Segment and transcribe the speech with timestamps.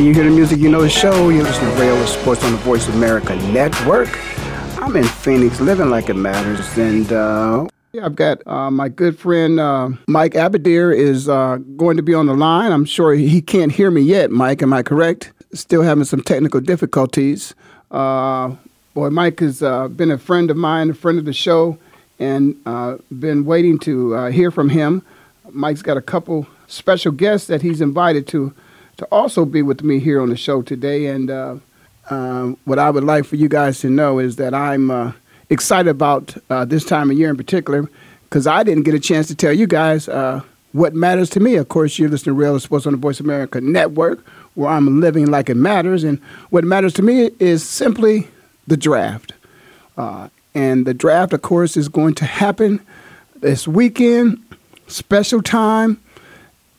[0.00, 1.28] Right, you hear the music, you know the show.
[1.28, 4.08] You're listening to Radio Sports on the Voice America Network.
[4.80, 9.18] I'm in Phoenix, living like it matters, and uh, yeah, I've got uh, my good
[9.18, 12.72] friend uh, Mike Abadir is uh, going to be on the line.
[12.72, 14.30] I'm sure he can't hear me yet.
[14.30, 15.32] Mike, am I correct?
[15.52, 17.54] Still having some technical difficulties.
[17.90, 18.54] Uh,
[18.94, 21.76] boy, Mike has uh, been a friend of mine, a friend of the show,
[22.18, 22.56] and
[23.10, 25.02] been waiting to hear from him.
[25.50, 28.54] Mike's got a couple special guests that he's invited to
[29.00, 31.06] to also be with me here on the show today.
[31.06, 31.56] And uh,
[32.10, 35.12] um, what I would like for you guys to know is that I'm uh,
[35.48, 37.88] excited about uh, this time of year in particular
[38.24, 41.54] because I didn't get a chance to tell you guys uh, what matters to me.
[41.54, 44.22] Of course, you're listening to Real Sports on the Voice America Network,
[44.54, 46.04] where I'm living like it matters.
[46.04, 48.28] And what matters to me is simply
[48.66, 49.32] the draft.
[49.96, 52.84] Uh, and the draft, of course, is going to happen
[53.36, 54.44] this weekend,
[54.88, 55.98] special time.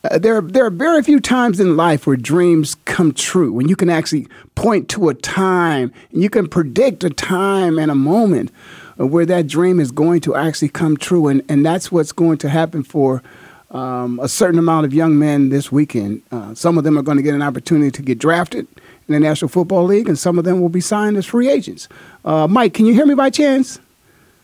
[0.04, 3.76] Uh, there, there are very few times in life where dreams come true, when you
[3.76, 8.50] can actually point to a time and you can predict a time and a moment
[8.96, 11.28] where that dream is going to actually come true.
[11.28, 13.22] And, and that's what's going to happen for
[13.70, 16.22] um, a certain amount of young men this weekend.
[16.32, 18.66] Uh, some of them are going to get an opportunity to get drafted
[19.08, 21.88] in the National Football League, and some of them will be signed as free agents.
[22.24, 23.80] Uh, Mike, can you hear me by chance?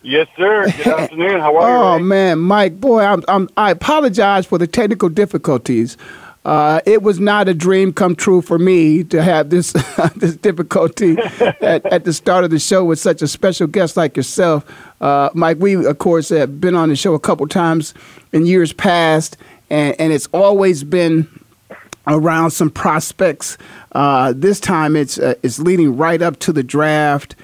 [0.01, 0.65] Yes, sir.
[0.77, 1.39] Good afternoon.
[1.41, 1.75] How are you?
[1.75, 5.97] Oh man, Mike, boy, I'm, I'm, I apologize for the technical difficulties.
[6.45, 9.73] Uh, it was not a dream come true for me to have this
[10.15, 11.17] this difficulty
[11.61, 14.65] at, at the start of the show with such a special guest like yourself,
[15.01, 15.57] uh, Mike.
[15.59, 17.93] We of course have been on the show a couple times
[18.31, 19.35] in years past,
[19.69, 21.27] and, and it's always been
[22.07, 23.57] around some prospects.
[23.91, 27.35] Uh, this time it's uh, it's leading right up to the draft,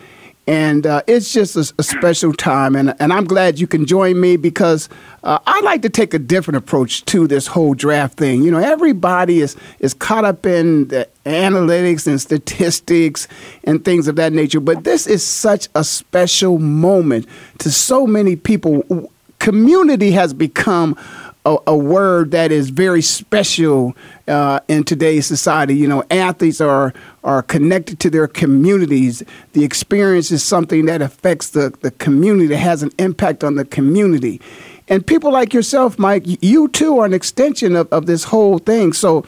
[0.48, 2.76] and uh, it's just a, a special time.
[2.76, 4.90] And and I'm glad you can join me because
[5.24, 8.44] uh, I like to take a different approach to this whole draft thing.
[8.44, 13.28] You know, everybody is is caught up in the analytics and statistics
[13.64, 17.28] and things of that nature, but this is such a special moment
[17.60, 19.10] to so many people.
[19.40, 20.98] Community has become
[21.46, 23.96] a, a, word that is very special
[24.28, 25.76] uh, in today's society.
[25.76, 29.24] You know, athletes are are connected to their communities.
[29.54, 33.66] The experience is something that affects the, the community, that has an impact on the
[33.66, 34.42] community.
[34.88, 38.94] And people like yourself, Mike, you too are an extension of, of this whole thing.
[38.94, 39.26] So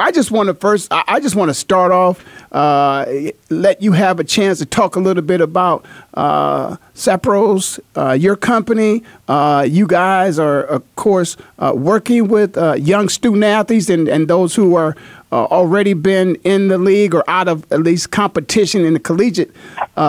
[0.00, 3.04] I just want to first, I just want to start off, uh,
[3.50, 5.84] let you have a chance to talk a little bit about
[6.14, 9.02] uh, uh, your company.
[9.28, 14.28] Uh, you guys are, of course, uh, working with uh, young student athletes and, and
[14.28, 14.96] those who are
[15.32, 19.54] already been in the league or out of at least competition in the collegiate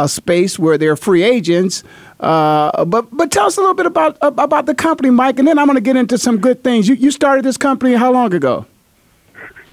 [0.08, 1.84] space where they're free agents.
[2.18, 5.68] but but tell us a little bit about about the company, Mike, and then I'm
[5.68, 6.88] going to get into some good things.
[6.88, 8.66] You you started this company how long ago?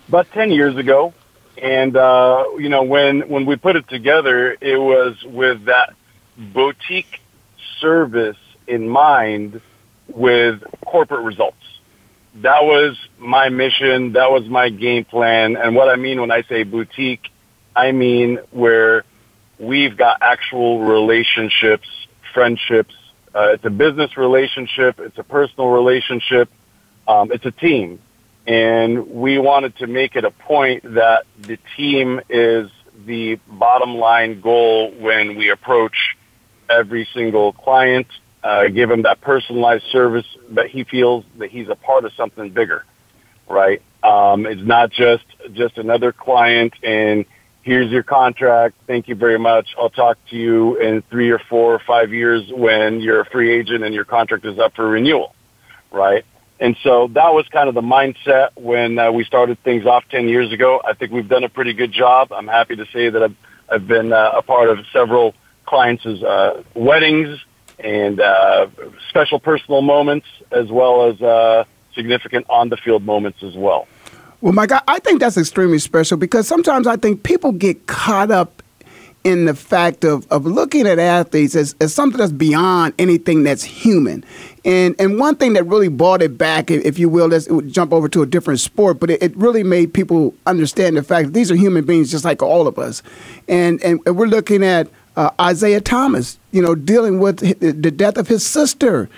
[0.08, 1.12] About 10 years ago.
[1.60, 5.94] And, uh, you know, when, when we put it together, it was with that
[6.36, 7.20] boutique
[7.80, 9.60] service in mind
[10.06, 11.56] with corporate results.
[12.36, 14.12] That was my mission.
[14.12, 15.56] That was my game plan.
[15.56, 17.28] And what I mean when I say boutique,
[17.74, 19.04] I mean where
[19.58, 21.88] we've got actual relationships,
[22.32, 22.94] friendships.
[23.34, 25.00] Uh, it's a business relationship.
[25.00, 26.48] It's a personal relationship.
[27.08, 27.98] Um, it's a team
[28.48, 32.70] and we wanted to make it a point that the team is
[33.04, 36.16] the bottom line goal when we approach
[36.70, 38.06] every single client,
[38.42, 42.48] uh, give him that personalized service that he feels that he's a part of something
[42.48, 42.86] bigger,
[43.50, 43.82] right?
[44.02, 47.26] Um, it's not just just another client and
[47.60, 48.76] here's your contract.
[48.86, 49.74] Thank you very much.
[49.78, 53.52] I'll talk to you in three or four or five years when you're a free
[53.52, 55.34] agent and your contract is up for renewal,
[55.90, 56.24] right?
[56.60, 60.28] And so that was kind of the mindset when uh, we started things off 10
[60.28, 60.80] years ago.
[60.84, 62.32] I think we've done a pretty good job.
[62.32, 63.36] I'm happy to say that I've,
[63.68, 65.34] I've been uh, a part of several
[65.66, 67.38] clients' uh, weddings
[67.78, 68.66] and uh,
[69.08, 71.64] special personal moments, as well as uh,
[71.94, 73.86] significant on the field moments as well.
[74.40, 78.62] Well, Mike, I think that's extremely special because sometimes I think people get caught up
[79.24, 83.64] in the fact of, of looking at athletes as, as something that's beyond anything that's
[83.64, 84.24] human.
[84.64, 88.08] And and one thing that really brought it back, if you will, let's jump over
[88.08, 91.50] to a different sport, but it, it really made people understand the fact that these
[91.50, 93.02] are human beings just like all of us.
[93.48, 98.28] And, and we're looking at uh, Isaiah Thomas, you know, dealing with the death of
[98.28, 99.08] his sister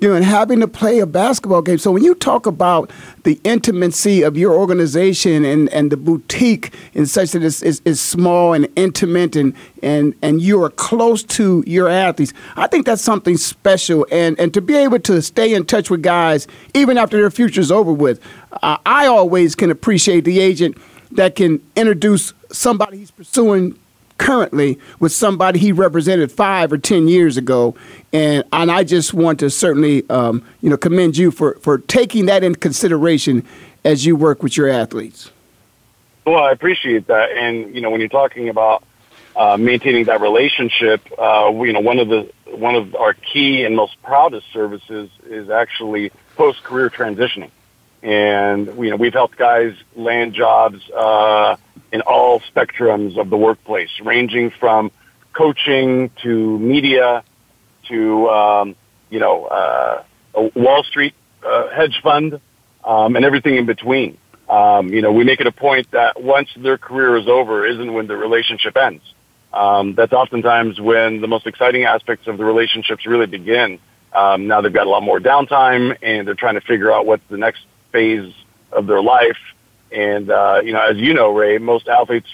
[0.00, 1.78] you know, and having to play a basketball game.
[1.78, 2.90] So when you talk about
[3.24, 8.00] the intimacy of your organization and, and the boutique in such that it's, it's, it's
[8.00, 13.02] small and intimate and, and, and you are close to your athletes, I think that's
[13.02, 14.06] something special.
[14.10, 17.70] And, and to be able to stay in touch with guys even after their future's
[17.70, 18.20] over with,
[18.62, 20.78] uh, I always can appreciate the agent
[21.12, 23.78] that can introduce somebody he's pursuing
[24.20, 27.74] currently with somebody he represented five or ten years ago,
[28.12, 32.26] and and I just want to certainly um, you know commend you for for taking
[32.26, 33.44] that into consideration
[33.84, 35.30] as you work with your athletes.
[36.26, 38.84] Well, I appreciate that, and you know when you're talking about
[39.34, 43.74] uh, maintaining that relationship, uh, you know one of the one of our key and
[43.74, 47.50] most proudest services is actually post career transitioning,
[48.02, 50.88] and you know we've helped guys land jobs.
[50.90, 51.56] Uh,
[51.92, 54.90] in all spectrums of the workplace, ranging from
[55.32, 57.24] coaching to media
[57.88, 58.76] to um,
[59.10, 60.04] you know uh,
[60.34, 61.14] a Wall Street
[61.44, 62.40] uh, hedge fund
[62.84, 64.18] um, and everything in between.
[64.48, 67.92] Um, you know, we make it a point that once their career is over, isn't
[67.92, 69.02] when the relationship ends.
[69.52, 73.78] Um, that's oftentimes when the most exciting aspects of the relationships really begin.
[74.12, 77.22] Um, now they've got a lot more downtime and they're trying to figure out what's
[77.30, 77.62] the next
[77.92, 78.32] phase
[78.72, 79.38] of their life
[79.92, 82.28] and, uh, you know, as you know, Ray, most athletes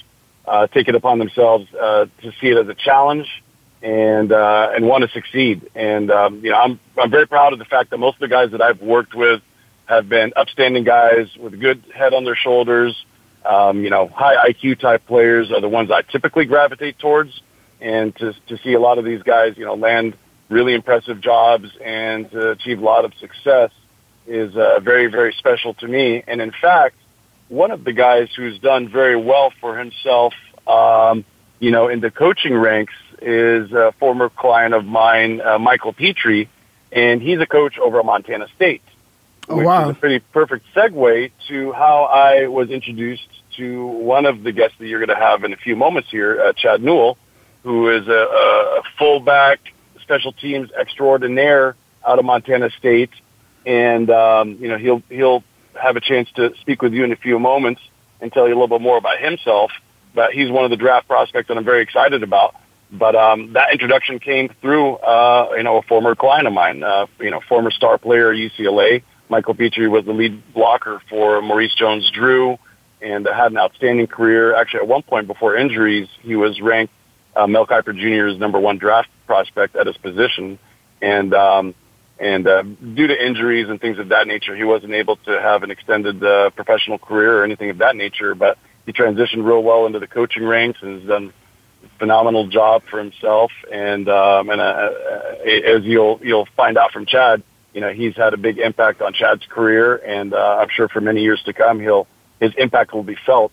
[0.46, 3.26] uh, take it upon themselves uh, to see it as a challenge
[3.82, 5.68] and uh, and want to succeed.
[5.74, 8.28] And um, you know, I'm I'm very proud of the fact that most of the
[8.28, 9.42] guys that I've worked with
[9.86, 13.04] have been upstanding guys with a good head on their shoulders.
[13.44, 17.40] Um, you know, high IQ type players are the ones I typically gravitate towards.
[17.80, 20.16] And to to see a lot of these guys, you know, land
[20.48, 23.70] really impressive jobs and to achieve a lot of success
[24.26, 26.22] is uh, very very special to me.
[26.26, 26.96] And in fact
[27.48, 30.34] one of the guys who's done very well for himself,
[30.66, 31.24] um,
[31.58, 36.48] you know, in the coaching ranks is a former client of mine, uh, Michael Pitre,
[36.92, 38.82] and he's a coach over at Montana State.
[39.48, 39.90] Oh, wow.
[39.90, 44.76] Is a pretty perfect segue to how I was introduced to one of the guests
[44.78, 47.16] that you're going to have in a few moments here, uh, Chad Newell,
[47.62, 49.60] who is a, a fullback
[50.02, 51.76] special teams extraordinaire
[52.06, 53.10] out of Montana State.
[53.64, 55.42] And, um, you know, he'll, he'll
[55.80, 57.80] have a chance to speak with you in a few moments
[58.20, 59.70] and tell you a little bit more about himself.
[60.14, 62.54] But he's one of the draft prospects that I'm very excited about.
[62.90, 67.06] But um, that introduction came through, uh, you know, a former client of mine, uh,
[67.18, 69.02] you know, former star player at UCLA.
[69.28, 72.56] Michael Pitre was the lead blocker for Maurice Jones-Drew
[73.02, 74.54] and had an outstanding career.
[74.54, 76.92] Actually, at one point before injuries, he was ranked
[77.34, 80.58] uh, Mel Kiper Jr.'s number one draft prospect at his position.
[81.02, 81.74] And um,
[82.18, 85.62] and uh, due to injuries and things of that nature, he wasn't able to have
[85.62, 88.34] an extended uh, professional career or anything of that nature.
[88.34, 91.32] But he transitioned real well into the coaching ranks and has done
[91.84, 93.52] a phenomenal job for himself.
[93.70, 97.42] And um, and uh, uh, as you'll you'll find out from Chad,
[97.74, 101.02] you know he's had a big impact on Chad's career, and uh, I'm sure for
[101.02, 102.06] many years to come, he'll
[102.40, 103.52] his impact will be felt.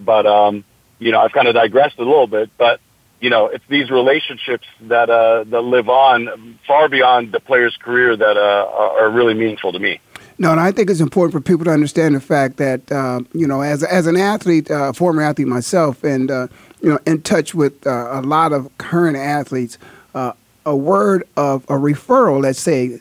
[0.00, 0.64] But um,
[0.98, 2.80] you know, I've kind of digressed a little bit, but
[3.22, 8.16] you know, it's these relationships that uh, that live on far beyond the player's career
[8.16, 10.00] that uh, are really meaningful to me.
[10.38, 13.46] No, and I think it's important for people to understand the fact that uh, you
[13.46, 16.48] know, as as an athlete, uh, former athlete myself, and uh,
[16.82, 19.78] you know, in touch with uh, a lot of current athletes,
[20.16, 20.32] uh,
[20.66, 22.98] a word of a referral, let's say,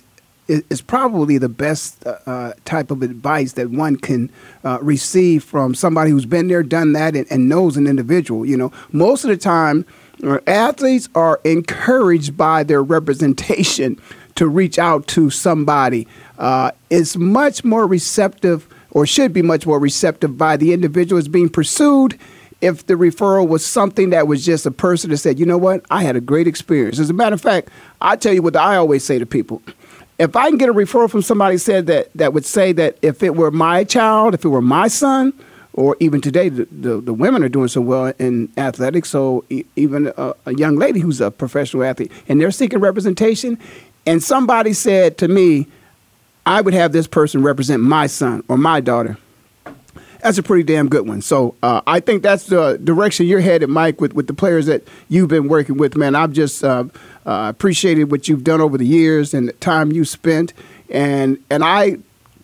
[0.48, 4.30] is, probably the best uh, type of advice that one can
[4.82, 8.46] receive from somebody who's been there, done that, and, and knows an individual.
[8.46, 9.84] You know, most of the time
[10.48, 14.00] athletes are encouraged by their representation
[14.36, 16.08] to reach out to somebody.
[16.38, 21.50] Uh, is much more receptive or should be much more receptive by the individuals being
[21.50, 22.18] pursued
[22.62, 25.84] if the referral was something that was just a person that said, you know what,
[25.90, 27.00] I had a great experience.
[27.00, 29.62] As a matter of fact, I tell you what I always say to people.
[30.20, 33.24] If I can get a referral from somebody said that that would say that if
[33.24, 35.34] it were my child, if it were my son,
[35.74, 39.10] or even today, the, the, the, women are doing so well in athletics.
[39.10, 43.58] So e- even a, a, young lady who's a professional athlete, and they're seeking representation.
[44.06, 45.68] And somebody said to me,
[46.46, 49.18] I would have this person represent my son or my daughter.
[50.22, 51.22] That's a pretty damn good one.
[51.22, 54.84] So uh, I think that's the direction you're headed, Mike, with, with the players that
[55.10, 56.16] you've been working with, man.
[56.16, 56.86] I've just uh,
[57.26, 60.54] uh, appreciated what you've done over the years and the time you spent.
[60.90, 61.98] And, and I,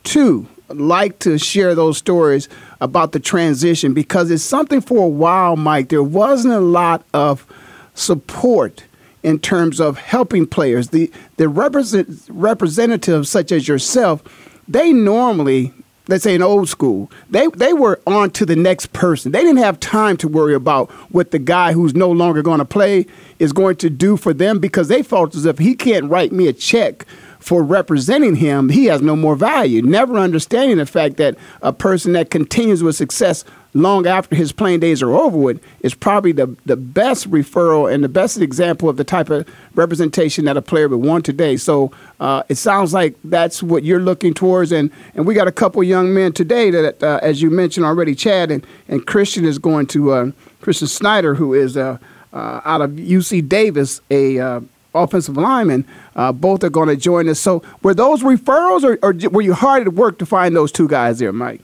[0.04, 2.50] too, like to share those stories
[2.82, 5.90] about the transition because it's something for a while, Mike.
[5.90, 7.46] There wasn't a lot of
[7.94, 8.84] support
[9.24, 10.90] in terms of helping players.
[10.90, 14.24] The the represent, representatives such as yourself,
[14.68, 15.74] they normally
[16.08, 19.32] let's say in old school, they they were on to the next person.
[19.32, 22.66] They didn't have time to worry about what the guy who's no longer going to
[22.66, 23.06] play
[23.40, 26.48] is going to do for them because they felt as if he can't write me
[26.48, 27.06] a check
[27.40, 29.82] for representing him, he has no more value.
[29.82, 34.80] Never understanding the fact that a person that continues with success long after his playing
[34.80, 38.98] days are over with is probably the, the best referral and the best example of
[38.98, 41.58] the type of representation that a player would want today.
[41.58, 44.72] So uh, it sounds like that's what you're looking towards.
[44.72, 48.16] And, and we got a couple young men today that, uh, as you mentioned already,
[48.16, 51.98] Chad and, and Christian is going to, uh, Christian Snyder, who is uh,
[52.34, 54.62] uh, out of UC Davis, a uh,
[55.04, 55.86] offensive lineman.
[56.16, 57.40] Uh, both are going to join us.
[57.40, 60.88] So were those referrals, or, or, were you hard at work to find those two
[60.88, 61.62] guys there, Mike?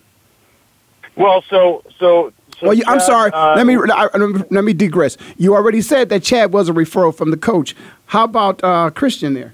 [1.16, 2.34] Well, so so.
[2.60, 3.32] so well, I'm sorry.
[3.32, 5.18] Uh, let me let me digress.
[5.38, 7.76] You already said that Chad was a referral from the coach.
[8.08, 9.54] How about uh, Christian there?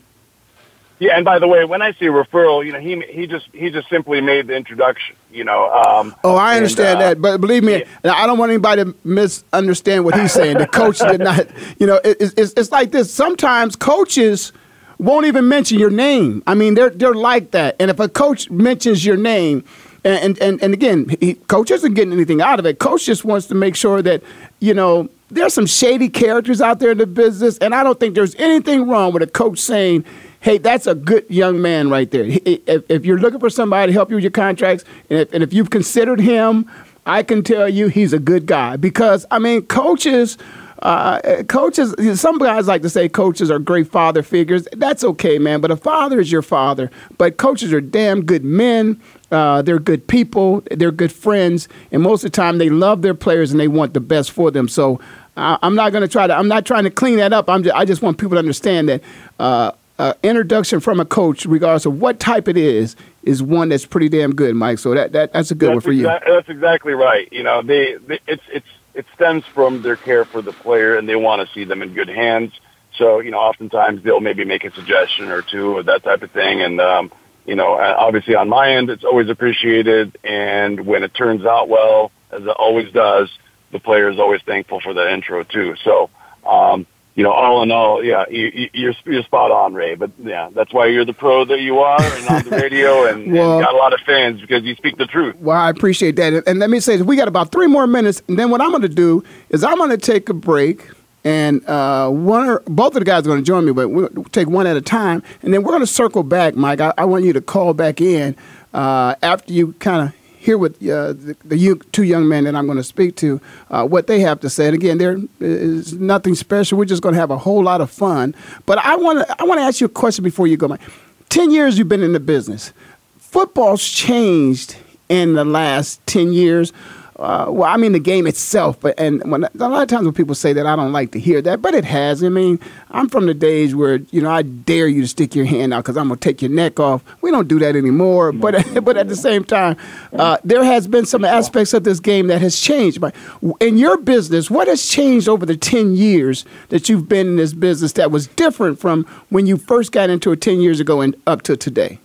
[1.00, 3.70] Yeah, and by the way, when I say referral, you know, he he just he
[3.70, 5.16] just simply made the introduction.
[5.32, 5.72] You know.
[5.72, 8.14] Um, oh, I understand and, uh, that, but believe me, yeah.
[8.14, 10.58] I don't want anybody to misunderstand what he's saying.
[10.58, 11.48] The coach did not.
[11.80, 13.14] You know, it, it's it's like this.
[13.14, 14.52] Sometimes coaches
[14.98, 16.44] won't even mention your name.
[16.46, 17.78] I mean, they're they're like that.
[17.80, 19.64] And if a coach mentions your name,
[20.04, 22.80] and and and again, he, coach isn't getting anything out of it.
[22.80, 24.22] Coach just wants to make sure that
[24.60, 28.16] you know there's some shady characters out there in the business, and I don't think
[28.16, 30.04] there's anything wrong with a coach saying
[30.42, 32.26] hey, that's a good young man right there.
[32.26, 35.44] If, if you're looking for somebody to help you with your contracts, and if, and
[35.44, 36.70] if you've considered him,
[37.06, 40.38] I can tell you he's a good guy because I mean, coaches.
[40.82, 44.66] Uh, coaches, some guys like to say coaches are great father figures.
[44.72, 45.60] That's okay, man.
[45.60, 46.90] But a father is your father.
[47.18, 49.02] But coaches are damn good men.
[49.30, 50.64] Uh, they're good people.
[50.72, 51.68] They're good friends.
[51.92, 54.52] And most of the time, they love their players and they want the best for
[54.52, 54.70] them.
[54.70, 55.02] So
[55.36, 56.34] uh, I'm not going to try to.
[56.34, 57.50] I'm not trying to clean that up.
[57.50, 59.02] I'm just, I just want people to understand that
[59.38, 63.86] uh, uh, introduction from a coach, regardless of what type it is, is one that's
[63.86, 64.80] pretty damn good, Mike.
[64.80, 66.34] So that, that that's a good that's one for exa- you.
[66.34, 67.28] That's exactly right.
[67.32, 71.08] You know, they, they it's it's it stems from their care for the player, and
[71.08, 72.54] they want to see them in good hands.
[72.98, 76.32] So you know, oftentimes they'll maybe make a suggestion or two or that type of
[76.32, 77.12] thing, and um,
[77.46, 82.12] you know, obviously on my end, it's always appreciated, and when it turns out well,
[82.32, 83.30] as it always does,
[83.74, 85.76] the player is always thankful for that intro too.
[85.84, 86.10] So.
[86.46, 86.88] Um,
[87.20, 89.96] you know, all in all, yeah, you, you're you're spot on, Ray.
[89.96, 93.34] But yeah, that's why you're the pro that you are, and on the radio, and,
[93.34, 95.36] well, and got a lot of fans because you speak the truth.
[95.36, 96.48] Well, I appreciate that.
[96.48, 98.70] And let me say, this, we got about three more minutes, and then what I'm
[98.70, 100.90] going to do is I'm going to take a break.
[101.26, 104.08] And uh, one or both of the guys are going to join me, but we'll
[104.32, 106.80] take one at a time, and then we're going to circle back, Mike.
[106.80, 108.38] I, I want you to call back in
[108.74, 110.16] uh, after you kind of
[110.50, 113.40] hear what uh, the, the, two young men that I'm going to speak to,
[113.70, 114.66] uh, what they have to say.
[114.66, 116.76] And again, there is nothing special.
[116.76, 118.34] We're just going to have a whole lot of fun.
[118.66, 120.68] But I want to I want to ask you a question before you go.
[120.68, 120.82] Mike.
[121.30, 122.74] Ten years you've been in the business.
[123.20, 124.76] Football's changed
[125.08, 126.74] in the last ten years
[127.20, 130.14] uh, well, I mean the game itself, but and when, a lot of times when
[130.14, 132.24] people say that, I don't like to hear that, but it has.
[132.24, 132.62] I mean,
[132.92, 135.84] I'm from the days where you know I dare you to stick your hand out
[135.84, 137.04] because I'm gonna take your neck off.
[137.22, 139.76] We don't do that anymore, but but at the same time,
[140.14, 143.02] uh, there has been some aspects of this game that has changed.
[143.02, 143.14] But
[143.60, 147.54] in your business, what has changed over the ten years that you've been in this
[147.54, 151.18] business that was different from when you first got into it ten years ago and
[151.28, 152.00] up to today?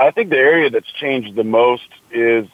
[0.00, 2.48] I think the area that's changed the most is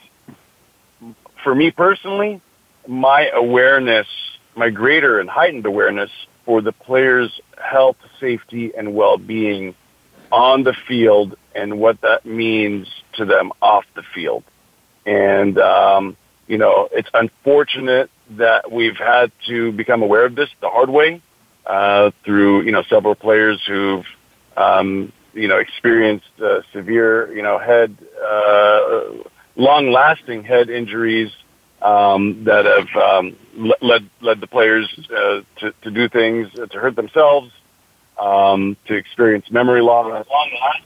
[1.42, 2.40] for me personally,
[2.86, 4.06] my awareness,
[4.54, 6.10] my greater and heightened awareness
[6.44, 9.74] for the players' health, safety, and well-being
[10.32, 14.44] on the field and what that means to them off the field.
[15.04, 16.16] And, um,
[16.46, 21.20] you know, it's unfortunate that we've had to become aware of this the hard way
[21.66, 24.06] uh, through, you know, several players who've,
[24.56, 29.00] um, you know, experienced uh, severe, you know, head uh,
[29.56, 31.30] long-lasting head injuries
[31.82, 33.36] um, that have um,
[33.80, 37.50] led led the players uh, to, to do things uh, to hurt themselves,
[38.20, 40.26] um, to experience memory loss,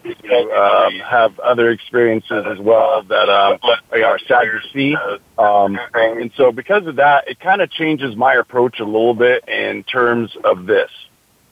[0.04, 3.58] to um, have other experiences as well that um,
[3.92, 4.96] are sad to see.
[5.36, 9.48] Um, and so, because of that, it kind of changes my approach a little bit
[9.48, 10.90] in terms of this.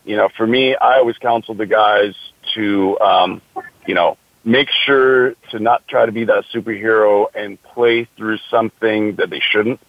[0.04, 2.14] You know, for me, I always counsel the guys
[2.54, 3.42] to um,
[3.86, 9.16] you know, make sure to not try to be that superhero and play through something
[9.16, 9.80] that they shouldn't.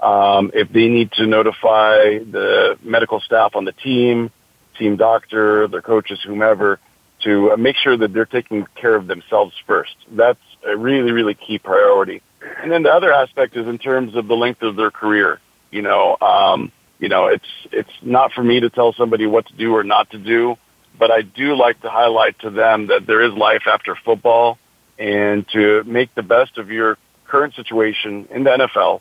[0.00, 4.30] Um, if they need to notify the medical staff on the team,
[4.78, 6.78] team doctor, their coaches, whomever,
[7.24, 9.96] to uh, make sure that they're taking care of themselves first.
[10.10, 12.22] That's a really, really key priority.
[12.62, 15.40] And then the other aspect is in terms of the length of their career.
[15.70, 19.54] You know, um, you know, it's it's not for me to tell somebody what to
[19.54, 20.56] do or not to do,
[20.98, 24.58] but I do like to highlight to them that there is life after football,
[24.98, 29.00] and to make the best of your current situation in the NFL,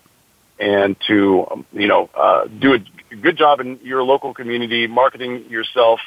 [0.59, 5.49] and to um, you know uh, do a good job in your local community, marketing
[5.49, 5.99] yourself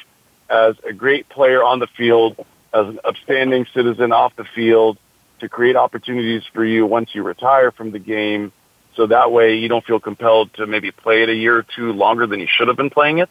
[0.49, 2.35] as a great player on the field,
[2.73, 4.97] as an upstanding citizen off the field,
[5.39, 8.51] to create opportunities for you once you retire from the game.
[8.95, 11.93] So that way you don't feel compelled to maybe play it a year or two
[11.93, 13.29] longer than you should have been playing it.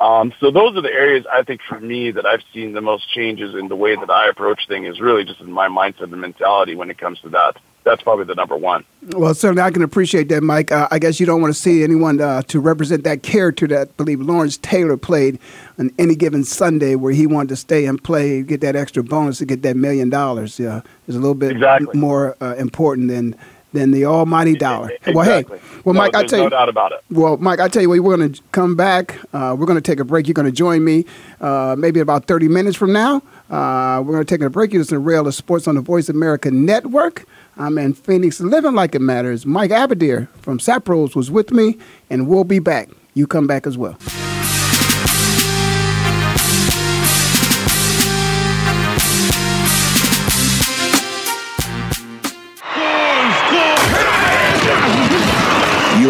[0.00, 3.12] Um, so those are the areas I think for me that I've seen the most
[3.12, 6.20] changes in the way that I approach things is really just in my mindset and
[6.20, 8.84] mentality when it comes to that that's probably the number one.
[9.16, 10.70] Well, certainly I can appreciate that, Mike.
[10.70, 13.88] Uh, I guess you don't want to see anyone uh, to represent that character that
[13.88, 15.38] I believe Lawrence Taylor played
[15.78, 19.38] on any given Sunday where he wanted to stay and play, get that extra bonus
[19.38, 20.58] to get that million dollars.
[20.58, 21.98] Yeah, it's a little bit exactly.
[21.98, 23.34] more uh, important than
[23.72, 24.90] than the almighty dollar.
[24.90, 25.14] Exactly.
[25.14, 25.44] Well, hey,
[25.84, 27.04] well, no, Mike, I tell you, no doubt about it.
[27.10, 29.18] Well, Mike, I tell you what, we're going to come back.
[29.32, 30.26] Uh, we're going to take a break.
[30.26, 31.04] You're going to join me
[31.40, 33.22] uh, maybe about 30 minutes from now.
[33.48, 34.72] Uh, we're going to take a break.
[34.72, 37.24] You're listening to Rail of Sports on the Voice America Network.
[37.56, 39.44] I'm in Phoenix, living like it matters.
[39.44, 42.88] Mike Abadir from Sapros was with me, and we'll be back.
[43.14, 43.98] You come back as well.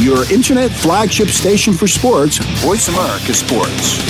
[0.00, 2.38] Your internet flagship station for sports.
[2.64, 4.00] Voice America Sports.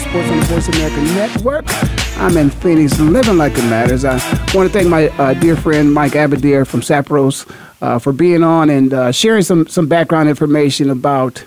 [0.00, 1.99] Sports on the Voice America Network.
[2.20, 4.04] I'm in Phoenix, living like it matters.
[4.04, 4.12] I
[4.54, 8.68] want to thank my uh, dear friend Mike Abadir from Sapros uh, for being on
[8.68, 11.42] and uh, sharing some some background information about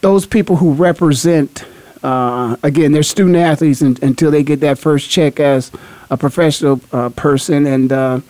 [0.00, 1.66] those people who represent.
[2.02, 5.70] Uh, again, they're student athletes and, until they get that first check as
[6.08, 8.20] a professional uh, person, and uh,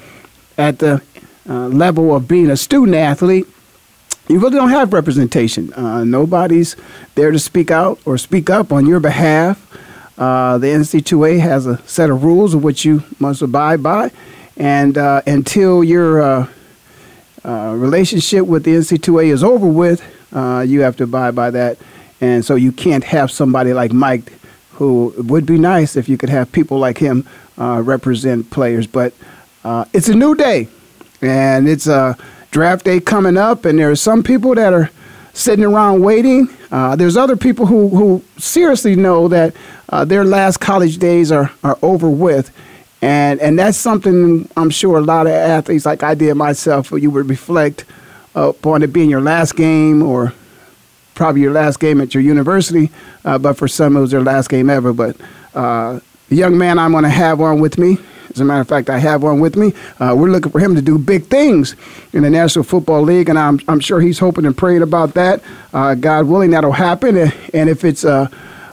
[0.59, 1.01] at the
[1.46, 3.46] level of being a student athlete,
[4.29, 5.72] you really don't have representation.
[6.11, 6.75] Nobody's
[7.14, 9.64] there to speak out or speak up on your behalf.
[10.18, 14.11] Uh, the NC2A has a set of rules of which you must abide by,
[14.57, 16.46] and uh, until your uh,
[17.44, 21.79] uh, relationship with the NC2A is over with, uh, you have to abide by that.
[22.20, 24.33] And so you can't have somebody like Mike,
[24.72, 28.87] who would be nice if you could have people like him represent players.
[28.87, 29.12] But
[29.92, 30.68] it's a new day,
[31.20, 32.16] and it's a
[32.53, 34.90] draft day coming up, and there are some people that are
[35.33, 36.49] sitting around waiting.
[36.71, 39.55] Uh, there's other people who, who seriously know that
[39.88, 42.51] uh, their last college days are, are over with.
[43.01, 47.11] And, and that's something I'm sure a lot of athletes, like I did myself, you
[47.11, 47.85] would reflect
[48.35, 50.33] upon it being your last game or
[51.14, 52.90] probably your last game at your university,
[53.25, 54.92] uh, but for some it was their last game ever.
[54.92, 55.16] But
[55.55, 57.99] uh, the young man I'm going to have on with me.
[58.33, 59.75] As a matter of fact, I have one with me.
[60.01, 61.77] Uh, we're looking for him to do big things
[62.12, 65.42] in the National Football League, and I'm, I'm sure he's hoping and praying about that.
[65.73, 67.16] Uh, God willing, that'll happen.
[67.53, 68.31] And if it's a,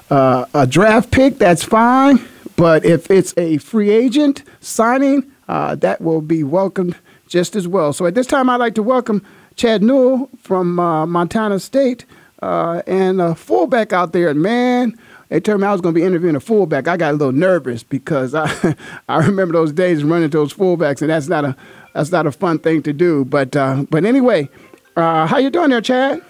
[0.10, 2.26] a, a draft pick, that's fine.
[2.56, 6.96] But if it's a free agent signing, uh, that will be welcomed
[7.28, 7.92] just as well.
[7.94, 12.06] So at this time, I'd like to welcome Chad Newell from uh, Montana State
[12.42, 14.30] uh, and a fullback out there.
[14.30, 14.98] And man,
[15.30, 16.88] they told me I was going to be interviewing a fullback.
[16.88, 18.76] I got a little nervous because I
[19.10, 21.56] I remember those days running to those fullbacks, and that's not a
[21.94, 23.26] that's not a fun thing to do.
[23.26, 24.50] But uh, but anyway,
[24.96, 26.22] uh, how you doing there, Chad?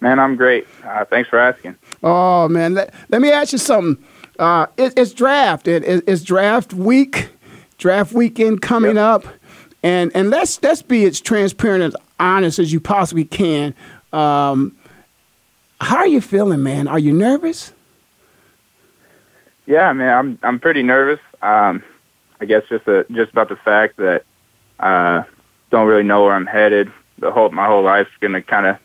[0.00, 0.66] Man, I'm great.
[0.84, 1.76] Uh, thanks for asking.
[2.02, 4.04] Oh man, let, let me ask you something.
[4.38, 5.66] Uh, it, it's draft.
[5.66, 7.30] It, it, it's draft week,
[7.78, 9.04] draft weekend coming yep.
[9.04, 9.24] up,
[9.82, 13.74] and and let's let's be as transparent and honest as you possibly can.
[14.12, 14.76] Um,
[15.80, 16.86] how are you feeling, man?
[16.88, 17.72] Are you nervous?
[19.66, 21.20] Yeah, I mean, I'm I'm pretty nervous.
[21.42, 21.82] Um,
[22.40, 24.24] I guess just a, just about the fact that
[24.78, 25.22] uh,
[25.70, 26.92] don't really know where I'm headed.
[27.18, 28.76] The whole my whole life's gonna kind of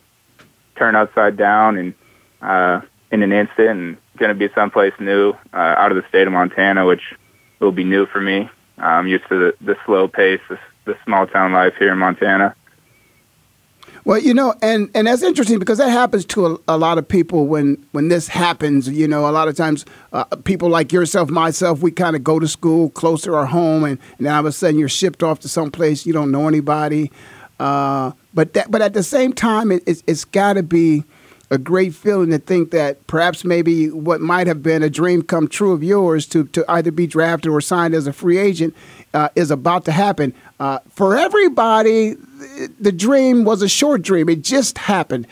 [0.78, 1.94] turn upside down and
[2.42, 6.34] uh, in an instant, and gonna be someplace new uh, out of the state of
[6.34, 7.16] Montana, which
[7.60, 8.50] will be new for me.
[8.78, 12.56] I'm used to the, the slow pace, the, the small town life here in Montana.
[14.06, 17.08] Well, you know, and, and that's interesting because that happens to a, a, lot of
[17.08, 18.88] people when, when this happens.
[18.88, 22.40] You know, a lot of times uh, people like yourself, myself, we kind of go
[22.40, 25.40] to school close to our home, and, and all of a sudden you're shipped off
[25.42, 27.12] to some place you don't know anybody.
[27.60, 31.04] Uh, but that, but at the same time, it, it's, it's got to be
[31.52, 35.48] a great feeling to think that perhaps maybe what might have been a dream come
[35.48, 38.76] true of yours to, to either be drafted or signed as a free agent
[39.14, 40.34] uh, is about to happen.
[40.60, 42.16] Uh, for everybody,
[42.80, 44.30] the dream was a short dream.
[44.30, 45.28] It just happened.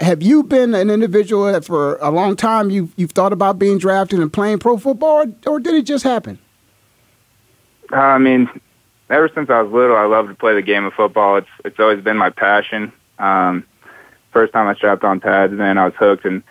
[0.00, 3.78] Have you been an individual that for a long time you've, you've thought about being
[3.78, 6.38] drafted and playing pro football, or, or did it just happen?
[7.90, 8.48] I mean,
[9.10, 11.36] ever since I was little, I loved to play the game of football.
[11.36, 12.92] It's it's always been my passion.
[13.18, 13.64] Um,
[14.32, 16.42] first time I strapped on pads, man, I was hooked, and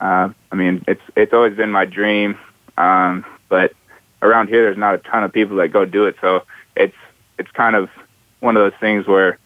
[0.00, 2.38] uh, I mean, it's it's always been my dream.
[2.78, 3.74] Um, but
[4.22, 6.44] around here, there's not a ton of people that go do it, so
[6.74, 6.96] it's
[7.38, 7.90] it's kind of
[8.40, 9.38] one of those things where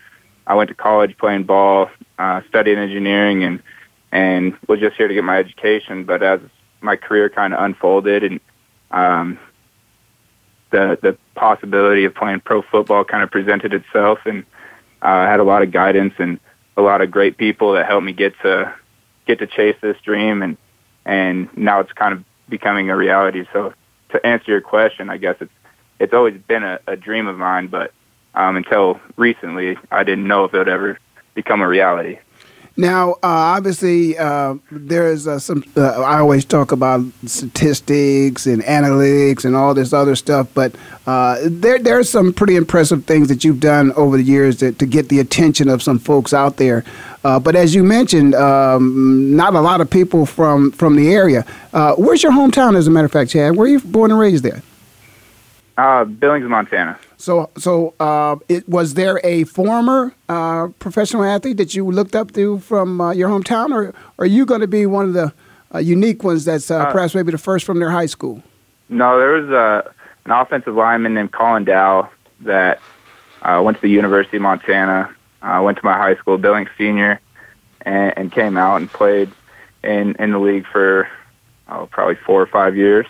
[0.47, 3.63] I went to college playing ball, uh, studied engineering, and
[4.11, 6.05] and was just here to get my education.
[6.05, 6.41] But as
[6.81, 8.41] my career kind of unfolded, and
[8.91, 9.39] um,
[10.71, 14.45] the the possibility of playing pro football kind of presented itself, and
[15.03, 16.39] uh, I had a lot of guidance and
[16.77, 18.75] a lot of great people that helped me get to
[19.27, 20.57] get to chase this dream, and
[21.05, 23.45] and now it's kind of becoming a reality.
[23.53, 23.75] So
[24.11, 25.53] to answer your question, I guess it's
[26.01, 27.93] it's always been a, a dream of mine, but
[28.35, 30.99] um, until recently, I didn't know if it would ever
[31.35, 32.19] become a reality.
[32.77, 35.63] Now, uh, obviously, uh, there's uh, some.
[35.77, 40.75] Uh, I always talk about statistics and analytics and all this other stuff, but
[41.07, 44.87] uh, there are some pretty impressive things that you've done over the years to, to
[44.87, 46.83] get the attention of some folks out there.
[47.25, 51.45] Uh, but as you mentioned, um, not a lot of people from from the area.
[51.99, 53.55] where's your hometown, as a matter of fact, Chad?
[53.55, 54.63] Where are you born and raised there?
[56.05, 56.99] Billings, Montana.
[57.23, 62.33] So, so uh, it was there a former uh, professional athlete that you looked up
[62.33, 65.33] to from uh, your hometown, or, or, are you going to be one of the
[65.73, 68.43] uh, unique ones that's uh, uh, perhaps maybe the first from their high school?
[68.89, 69.93] No, there was
[70.25, 72.81] an offensive lineman named Colin Dow that
[73.45, 75.15] went to the University of Montana,
[75.61, 77.21] went to my high school, Billings Senior,
[77.83, 79.31] and, and came out and played
[79.85, 81.09] in in the league for
[81.69, 83.07] oh, probably four or five years.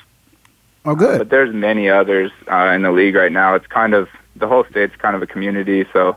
[0.84, 1.14] Oh, good.
[1.14, 3.54] Uh, but there's many others uh, in the league right now.
[3.54, 5.86] It's kind of the whole state's kind of a community.
[5.92, 6.16] So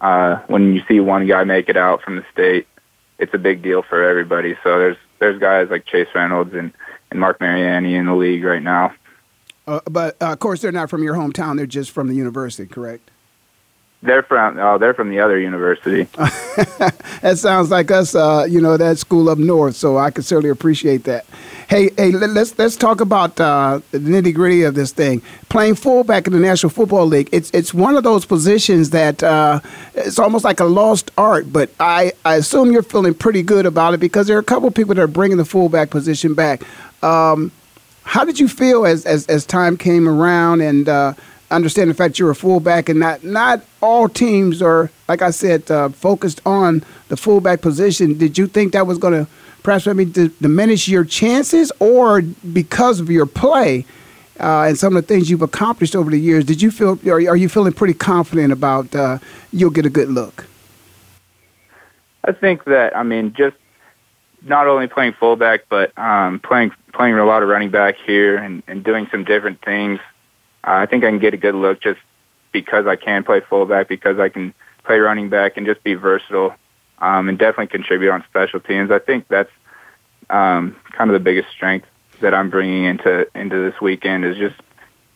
[0.00, 2.66] uh, when you see one guy make it out from the state,
[3.18, 4.56] it's a big deal for everybody.
[4.62, 6.72] So there's there's guys like Chase Reynolds and
[7.10, 8.94] and Marc Mariani in the league right now.
[9.66, 11.56] Uh, but uh, of course, they're not from your hometown.
[11.56, 13.11] They're just from the university, correct?
[14.04, 16.04] They're from oh, they're from the other university.
[17.20, 19.76] that sounds like us, uh, you know, that school up north.
[19.76, 21.24] So I can certainly appreciate that.
[21.68, 25.22] Hey, hey, let's let's talk about uh, the nitty gritty of this thing.
[25.50, 29.60] Playing fullback in the National Football League, it's it's one of those positions that uh,
[29.94, 31.52] it's almost like a lost art.
[31.52, 34.68] But I, I assume you're feeling pretty good about it because there are a couple
[34.72, 36.64] people that are bringing the fullback position back.
[37.04, 37.52] Um,
[38.02, 41.14] how did you feel as as, as time came around and uh,
[41.52, 45.70] understand the fact you're a fullback and not not all teams are like I said
[45.70, 48.18] uh, focused on the fullback position.
[48.18, 49.30] Did you think that was going to
[49.62, 53.84] perhaps maybe d- diminish your chances, or because of your play
[54.40, 57.20] uh, and some of the things you've accomplished over the years, did you feel are,
[57.28, 59.18] are you feeling pretty confident about uh,
[59.52, 60.46] you'll get a good look?
[62.24, 63.56] I think that I mean just
[64.44, 68.62] not only playing fullback, but um, playing playing a lot of running back here and,
[68.66, 70.00] and doing some different things.
[70.64, 72.00] I think I can get a good look just
[72.52, 76.54] because I can play fullback, because I can play running back and just be versatile
[76.98, 78.90] um, and definitely contribute on special teams.
[78.90, 79.50] I think that's
[80.30, 81.86] um, kind of the biggest strength
[82.20, 84.54] that I'm bringing into into this weekend is just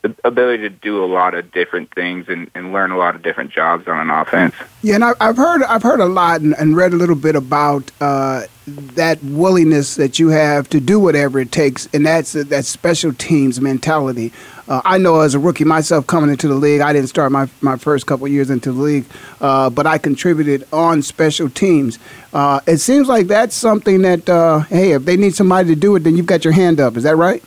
[0.02, 3.22] the ability to do a lot of different things and, and learn a lot of
[3.22, 4.54] different jobs on an offense.
[4.82, 7.36] Yeah, and I, have heard I've heard a lot and, and read a little bit
[7.36, 12.42] about uh, that willingness that you have to do whatever it takes, and that's uh,
[12.48, 14.32] that special teams mentality.
[14.68, 17.48] Uh, I know as a rookie myself coming into the league, I didn't start my,
[17.60, 19.04] my first couple years into the league,
[19.40, 22.00] uh, but I contributed on special teams.
[22.32, 25.94] Uh, it seems like that's something that, uh, hey, if they need somebody to do
[25.94, 26.96] it, then you've got your hand up.
[26.96, 27.44] Is that right?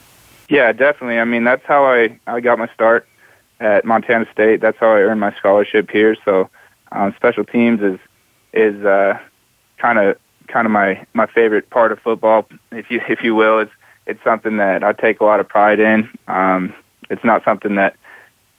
[0.48, 1.20] Yeah, definitely.
[1.20, 3.06] I mean, that's how I, I got my start
[3.60, 4.62] at Montana State.
[4.62, 6.16] That's how I earned my scholarship here.
[6.24, 6.50] So
[6.94, 8.00] um, special teams is
[8.52, 8.82] is
[9.78, 10.18] kind of
[10.50, 13.60] kind of my my favorite part of football, if you if you will.
[13.60, 13.72] It's
[14.06, 16.10] it's something that I take a lot of pride in.
[16.28, 16.74] Um,
[17.10, 17.96] it's not something that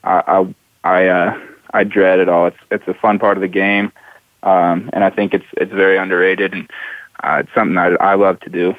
[0.03, 1.39] I I I, uh,
[1.73, 2.47] I dread at all.
[2.47, 3.91] It's it's a fun part of the game,
[4.43, 6.69] um, and I think it's it's very underrated, and
[7.23, 8.75] uh, it's something I I love to do.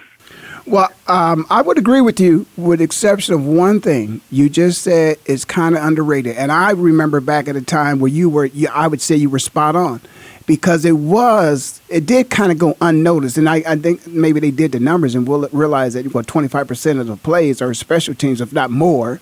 [0.64, 4.20] Well, um, I would agree with you, with exception of one thing.
[4.30, 8.10] You just said it's kind of underrated, and I remember back at a time where
[8.10, 8.48] you were.
[8.72, 10.00] I would say you were spot on
[10.46, 14.50] because it was it did kind of go unnoticed and I, I think maybe they
[14.50, 18.40] did the numbers and we'll realize that well 25% of the plays are special teams
[18.40, 19.20] if not more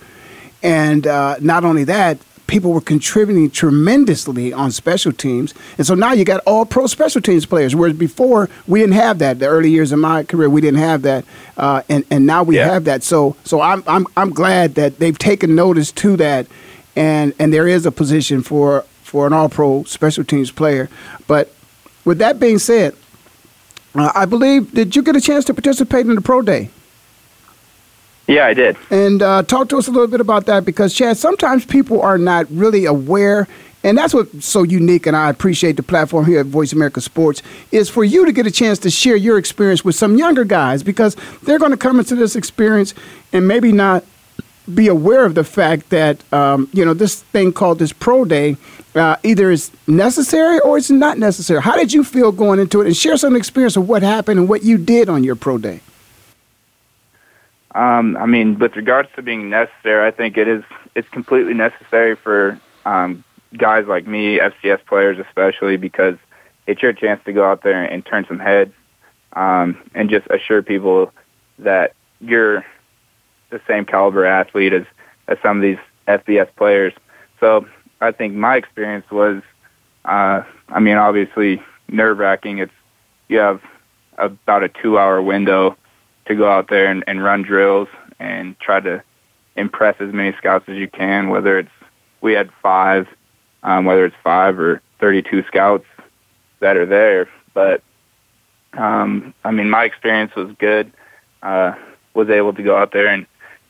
[0.62, 5.54] and uh, not only that, people were contributing tremendously on special teams.
[5.78, 9.20] And so now you got all pro special teams players, whereas before we didn't have
[9.20, 9.38] that.
[9.38, 11.24] The early years of my career, we didn't have that.
[11.56, 12.66] Uh, and, and now we yeah.
[12.66, 13.04] have that.
[13.04, 16.46] So, so I'm, I'm, I'm glad that they've taken notice to that.
[16.96, 20.88] And, and there is a position for, for an all pro special teams player.
[21.26, 21.52] But
[22.04, 22.94] with that being said,
[23.96, 26.70] uh, I believe, did you get a chance to participate in the pro day?
[28.28, 28.76] Yeah, I did.
[28.90, 32.18] And uh, talk to us a little bit about that because, Chad, sometimes people are
[32.18, 33.48] not really aware.
[33.82, 37.42] And that's what's so unique, and I appreciate the platform here at Voice America Sports,
[37.72, 40.82] is for you to get a chance to share your experience with some younger guys
[40.82, 42.94] because they're going to come into this experience
[43.32, 44.04] and maybe not
[44.72, 48.56] be aware of the fact that, um, you know, this thing called this pro day
[48.94, 51.62] uh, either is necessary or it's not necessary.
[51.62, 52.86] How did you feel going into it?
[52.86, 55.80] And share some experience of what happened and what you did on your pro day.
[57.72, 60.64] Um, I mean, with regards to being necessary, I think it is
[60.96, 63.22] it's completely necessary for um,
[63.56, 66.16] guys like me, FCS players especially, because
[66.66, 68.72] it's your chance to go out there and turn some heads
[69.34, 71.12] um, and just assure people
[71.60, 72.64] that you're
[73.50, 74.84] the same caliber athlete as,
[75.28, 76.92] as some of these FBS players.
[77.38, 77.66] So
[78.00, 79.42] I think my experience was,
[80.04, 82.58] uh, I mean, obviously nerve wracking.
[82.58, 82.72] It's
[83.28, 83.60] you have
[84.18, 85.76] about a two hour window
[86.26, 89.02] to go out there and, and run drills and try to
[89.56, 91.28] impress as many scouts as you can.
[91.28, 91.70] Whether it's
[92.20, 93.06] we had five,
[93.62, 95.86] um, whether it's five or 32 scouts
[96.60, 97.82] that are there, but
[98.74, 100.92] um, I mean, my experience was good.
[101.42, 101.74] Uh,
[102.14, 103.26] was able to go out there and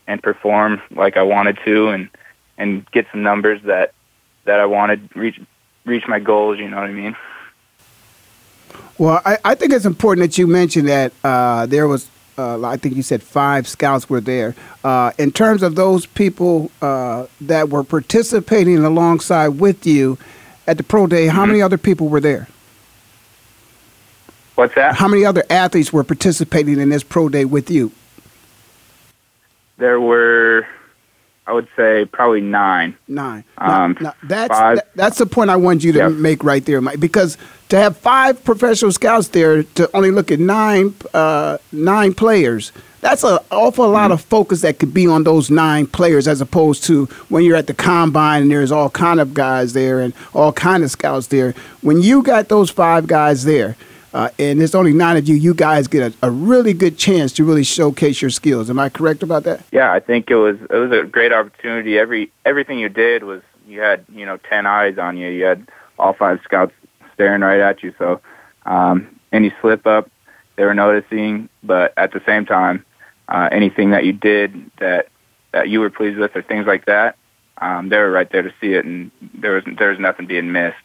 [0.07, 2.09] and perform like I wanted to, and
[2.59, 3.95] and get some numbers that
[4.45, 5.41] that I wanted reach
[5.85, 6.59] reach my goals.
[6.59, 7.17] You know what I mean?
[8.99, 12.09] Well, I, I think it's important that you mentioned that uh, there was
[12.41, 14.55] uh, I think you said five scouts were there.
[14.83, 20.19] Uh, in terms of those people uh, that were participating alongside with you
[20.67, 21.51] at the pro day, how mm-hmm.
[21.53, 22.49] many other people were there?
[24.55, 24.95] What's that?
[24.95, 27.93] How many other athletes were participating in this pro day with you?
[29.79, 30.67] There were
[31.51, 32.97] I would say probably nine.
[33.09, 33.43] Nine.
[33.59, 36.13] Um, now, now that's that, that's the point I wanted you to yep.
[36.13, 37.01] make right there, Mike.
[37.01, 37.37] Because
[37.71, 43.25] to have five professional scouts there to only look at nine uh, nine players, that's
[43.25, 44.13] an awful lot mm-hmm.
[44.13, 47.67] of focus that could be on those nine players, as opposed to when you're at
[47.67, 51.53] the combine and there's all kind of guys there and all kind of scouts there.
[51.81, 53.77] When you got those five guys there
[54.13, 57.33] uh, and there's only nine of you, you guys get a, a, really good chance
[57.33, 58.69] to really showcase your skills.
[58.69, 59.65] Am I correct about that?
[59.71, 61.99] Yeah, I think it was it was a great opportunity.
[61.99, 65.29] Every everything you did was you had you know ten eyes on you.
[65.29, 65.69] You had
[65.99, 66.73] all five scouts
[67.15, 67.95] staring right at you.
[67.99, 68.21] So
[68.67, 70.11] um, any slip up,
[70.57, 71.49] they were noticing.
[71.63, 72.85] But at the same time,
[73.29, 75.09] uh, anything that you did that
[75.53, 77.17] that you were pleased with or things like that,
[77.59, 80.51] um, they were right there to see it, and there was there was nothing being
[80.51, 80.77] missed.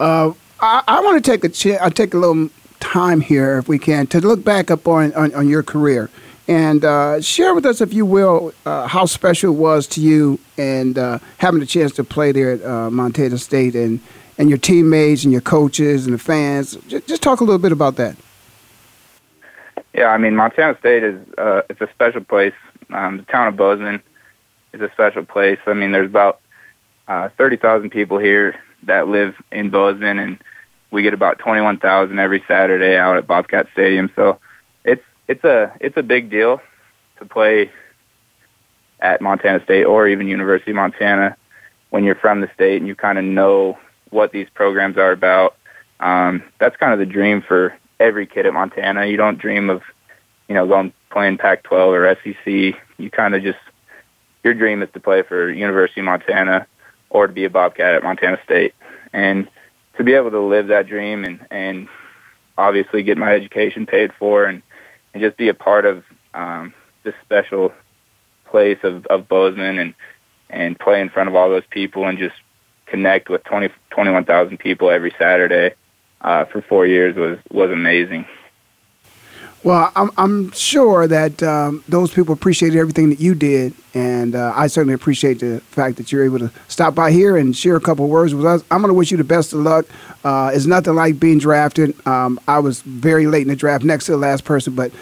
[0.00, 0.32] Uh,
[0.64, 2.48] I, I want to take a ch- I'll take a little
[2.80, 6.08] time here, if we can, to look back up on, on, on your career
[6.48, 10.38] and uh, share with us, if you will, uh, how special it was to you
[10.56, 14.00] and uh, having the chance to play there at uh, Montana State and,
[14.38, 16.76] and your teammates and your coaches and the fans.
[16.88, 18.16] Just, just talk a little bit about that.
[19.92, 22.54] Yeah, I mean Montana State is uh, it's a special place.
[22.90, 24.02] Um, the town of Bozeman
[24.72, 25.58] is a special place.
[25.66, 26.40] I mean, there's about
[27.06, 30.38] uh, thirty thousand people here that live in Bozeman, and
[30.94, 34.10] we get about twenty one thousand every Saturday out at Bobcat Stadium.
[34.14, 34.38] So
[34.84, 36.60] it's it's a it's a big deal
[37.18, 37.70] to play
[39.00, 41.36] at Montana State or even University of Montana
[41.90, 43.76] when you're from the state and you kind of know
[44.10, 45.56] what these programs are about.
[45.98, 49.06] Um, that's kind of the dream for every kid at Montana.
[49.06, 49.82] You don't dream of,
[50.48, 52.80] you know, going playing Pac-12 or SEC.
[52.98, 53.58] You kind of just
[54.44, 56.66] your dream is to play for University of Montana
[57.10, 58.74] or to be a Bobcat at Montana State,
[59.12, 59.48] and
[59.96, 61.88] to be able to live that dream and and
[62.56, 64.62] obviously get my education paid for and
[65.12, 66.04] and just be a part of
[66.34, 67.72] um, this special
[68.46, 69.94] place of of Bozeman and
[70.50, 72.34] and play in front of all those people and just
[72.86, 75.74] connect with 20, 21,000 people every Saturday
[76.20, 78.26] uh, for four years was was amazing.
[79.64, 84.52] Well, I'm, I'm sure that um, those people appreciated everything that you did, and uh,
[84.54, 87.80] I certainly appreciate the fact that you're able to stop by here and share a
[87.80, 88.62] couple words with us.
[88.70, 89.86] I'm going to wish you the best of luck.
[90.22, 91.94] Uh, it's nothing like being drafted.
[92.06, 94.92] Um, I was very late in the draft, next to the last person, but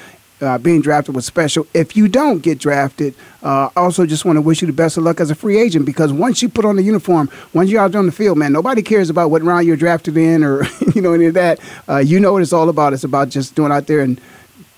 [0.40, 1.66] uh, being drafted was special.
[1.74, 5.02] If you don't get drafted, uh, also just want to wish you the best of
[5.02, 7.94] luck as a free agent because once you put on the uniform, once you're out
[7.96, 11.12] on the field, man, nobody cares about what round you're drafted in or you know
[11.12, 11.58] any of that.
[11.88, 12.92] Uh, you know what it's all about.
[12.92, 14.20] It's about just doing out there and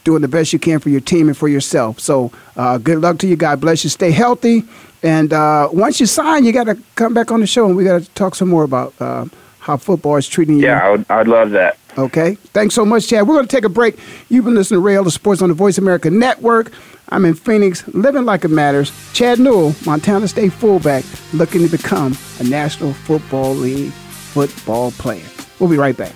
[0.05, 1.99] doing the best you can for your team and for yourself.
[1.99, 3.37] So uh, good luck to you.
[3.37, 3.91] God bless you.
[3.91, 4.65] Stay healthy.
[5.03, 7.85] And uh, once you sign, you got to come back on the show and we
[7.85, 9.27] got to talk some more about uh,
[9.59, 10.65] how football is treating you.
[10.65, 11.79] Yeah, I would, I'd love that.
[11.97, 12.35] Okay.
[12.35, 13.27] Thanks so much, Chad.
[13.27, 13.99] We're going to take a break.
[14.29, 16.73] You've been listening to Ray Ellis Sports on the Voice America Network.
[17.11, 18.93] I'm in Phoenix, living like it matters.
[19.13, 25.25] Chad Newell, Montana State fullback, looking to become a National Football League football player.
[25.61, 26.15] We'll be right back.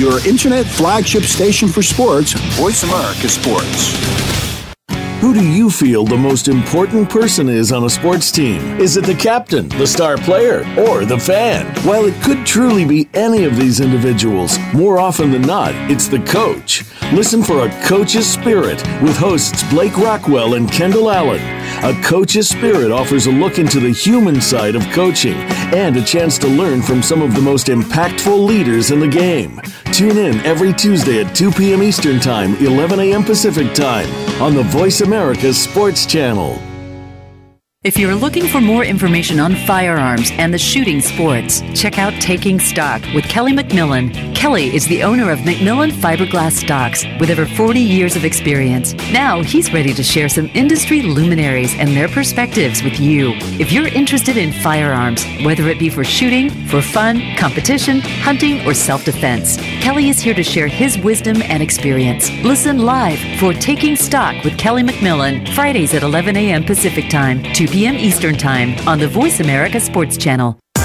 [0.00, 3.94] Your internet flagship station for sports, Voice America Sports.
[5.20, 8.80] Who do you feel the most important person is on a sports team?
[8.80, 11.66] Is it the captain, the star player, or the fan?
[11.84, 16.20] While it could truly be any of these individuals, more often than not, it's the
[16.20, 16.82] coach.
[17.12, 21.59] Listen for A Coach's Spirit with hosts Blake Rockwell and Kendall Allen.
[21.82, 25.36] A Coach's Spirit offers a look into the human side of coaching
[25.72, 29.58] and a chance to learn from some of the most impactful leaders in the game.
[29.86, 31.82] Tune in every Tuesday at 2 p.m.
[31.82, 33.24] Eastern Time, 11 a.m.
[33.24, 34.10] Pacific Time
[34.42, 36.69] on the Voice America Sports Channel.
[37.82, 42.60] If you're looking for more information on firearms and the shooting sports, check out Taking
[42.60, 44.34] Stock with Kelly McMillan.
[44.34, 48.92] Kelly is the owner of McMillan Fiberglass Stocks with over 40 years of experience.
[49.14, 53.32] Now he's ready to share some industry luminaries and their perspectives with you.
[53.58, 58.74] If you're interested in firearms, whether it be for shooting, for fun, competition, hunting, or
[58.74, 62.30] self defense, Kelly is here to share his wisdom and experience.
[62.44, 66.62] Listen live for Taking Stock with Kelly McMillan, Fridays at 11 a.m.
[66.62, 67.94] Pacific Time, 2 p.m.
[67.94, 70.58] Eastern Time on the Voice America Sports Channel.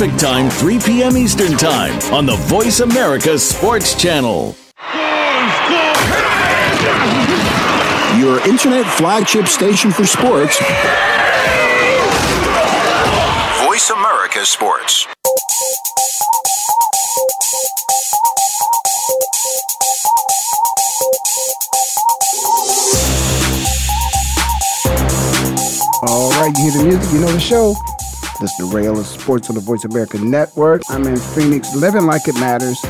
[0.00, 1.14] Time, 3 p.m.
[1.14, 4.56] Eastern Time on the Voice America Sports Channel.
[8.18, 10.58] Your internet flagship station for sports,
[13.66, 15.06] Voice America Sports.
[26.08, 27.74] All right, you hear the music, you know the show.
[28.40, 30.80] To Ray Ellis Sports on the Voice America Network.
[30.88, 32.82] I'm in Phoenix, living like it matters.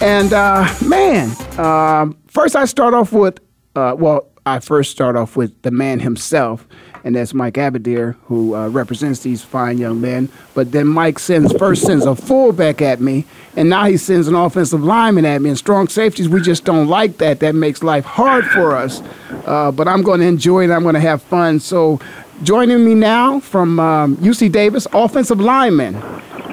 [0.00, 1.30] And uh, man,
[1.60, 3.38] um, first I start off with,
[3.76, 6.66] uh, well, I first start off with the man himself,
[7.04, 10.30] and that's Mike Abadir, who uh, represents these fine young men.
[10.54, 13.26] But then Mike sends first sends a fullback at me,
[13.56, 15.50] and now he sends an offensive lineman at me.
[15.50, 17.40] And strong safeties, we just don't like that.
[17.40, 19.02] That makes life hard for us.
[19.44, 20.70] Uh, but I'm going to enjoy it.
[20.70, 21.60] I'm going to have fun.
[21.60, 22.00] So
[22.42, 26.00] joining me now from um, UC Davis, offensive lineman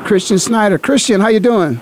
[0.03, 0.77] Christian Snyder.
[0.77, 1.79] Christian, how you doing?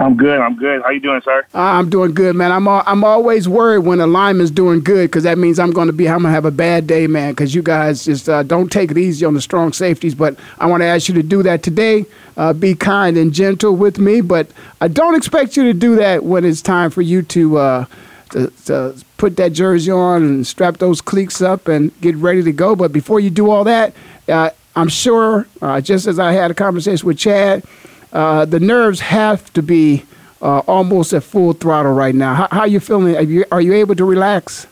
[0.00, 0.38] I'm good.
[0.38, 0.82] I'm good.
[0.82, 1.44] How you doing, sir?
[1.52, 2.52] I'm doing good, man.
[2.52, 5.88] I'm all, I'm always worried when a lineman's doing good because that means I'm going
[5.88, 7.32] to be I'm going to have a bad day, man.
[7.32, 10.14] Because you guys just uh, don't take it easy on the strong safeties.
[10.14, 12.06] But I want to ask you to do that today.
[12.36, 14.48] Uh, be kind and gentle with me, but
[14.80, 17.84] I don't expect you to do that when it's time for you to, uh,
[18.30, 22.52] to, to put that jersey on and strap those cleats up and get ready to
[22.52, 22.76] go.
[22.76, 23.94] But before you do all that,
[24.28, 27.64] uh, I'm sure, uh, just as I had a conversation with Chad
[28.12, 30.04] uh, the nerves have to be
[30.40, 32.34] uh, almost at full throttle right now.
[32.34, 33.16] How, how are you feeling?
[33.16, 34.66] Are you, are you able to relax?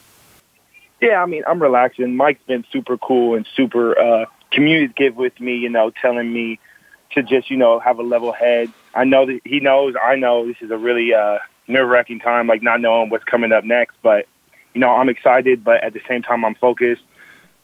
[1.01, 2.17] Yeah, I mean, I'm relaxing.
[2.17, 6.59] Mike's been super cool and super uh, communicative with me, you know, telling me
[7.13, 8.73] to just, you know, have a level head.
[8.95, 11.39] I know that he knows, I know this is a really uh,
[11.69, 13.97] nerve wracking time, like not knowing what's coming up next.
[14.03, 14.27] But,
[14.75, 17.03] you know, I'm excited, but at the same time, I'm focused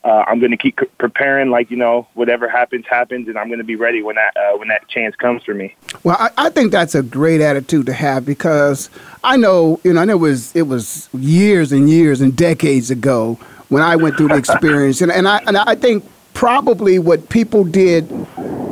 [0.05, 3.59] uh, I'm going to keep preparing, like you know, whatever happens, happens, and I'm going
[3.59, 5.77] to be ready when that uh, when that chance comes for me.
[6.03, 8.91] Well, I, I, think that's a great attitude to have because
[9.23, 13.39] I know, you know, and it was it was years and years and decades ago
[13.69, 17.65] when I went through the experience, and, and I and I think probably what people
[17.65, 18.11] did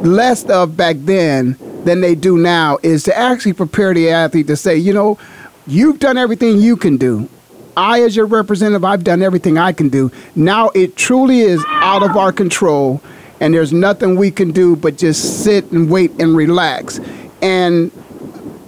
[0.04, 4.56] less of back then than they do now is to actually prepare the athlete to
[4.56, 5.18] say, you know,
[5.66, 7.28] you've done everything you can do.
[7.76, 10.10] I, as your representative, I've done everything I can do.
[10.34, 13.00] Now it truly is out of our control,
[13.40, 17.00] and there's nothing we can do but just sit and wait and relax.
[17.40, 17.90] And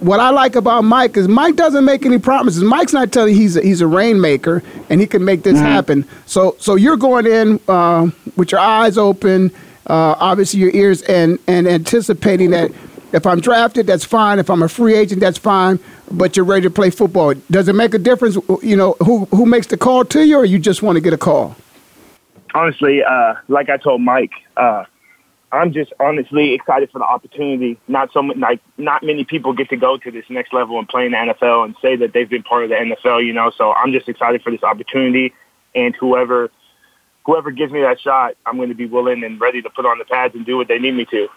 [0.03, 2.63] what I like about Mike is Mike doesn't make any promises.
[2.63, 5.65] Mike's not telling he's a, he's a rainmaker and he can make this mm-hmm.
[5.65, 6.07] happen.
[6.25, 9.51] So so you're going in uh, with your eyes open,
[9.87, 12.71] uh, obviously your ears, and and anticipating that
[13.13, 14.39] if I'm drafted, that's fine.
[14.39, 15.79] If I'm a free agent, that's fine.
[16.11, 17.33] But you're ready to play football.
[17.49, 18.37] Does it make a difference?
[18.61, 21.13] You know, who who makes the call to you, or you just want to get
[21.13, 21.55] a call?
[22.53, 24.83] Honestly, uh, like I told Mike, uh,
[25.53, 27.79] I'm just honestly excited for the opportunity.
[27.87, 30.87] Not so much, like not many people get to go to this next level and
[30.87, 33.23] play in the NFL and say that they've been part of the NFL.
[33.23, 35.31] You know, so I'm just excited for this opportunity,
[35.75, 36.49] and whoever
[37.25, 39.99] whoever gives me that shot, I'm going to be willing and ready to put on
[39.99, 41.27] the pads and do what they need me to.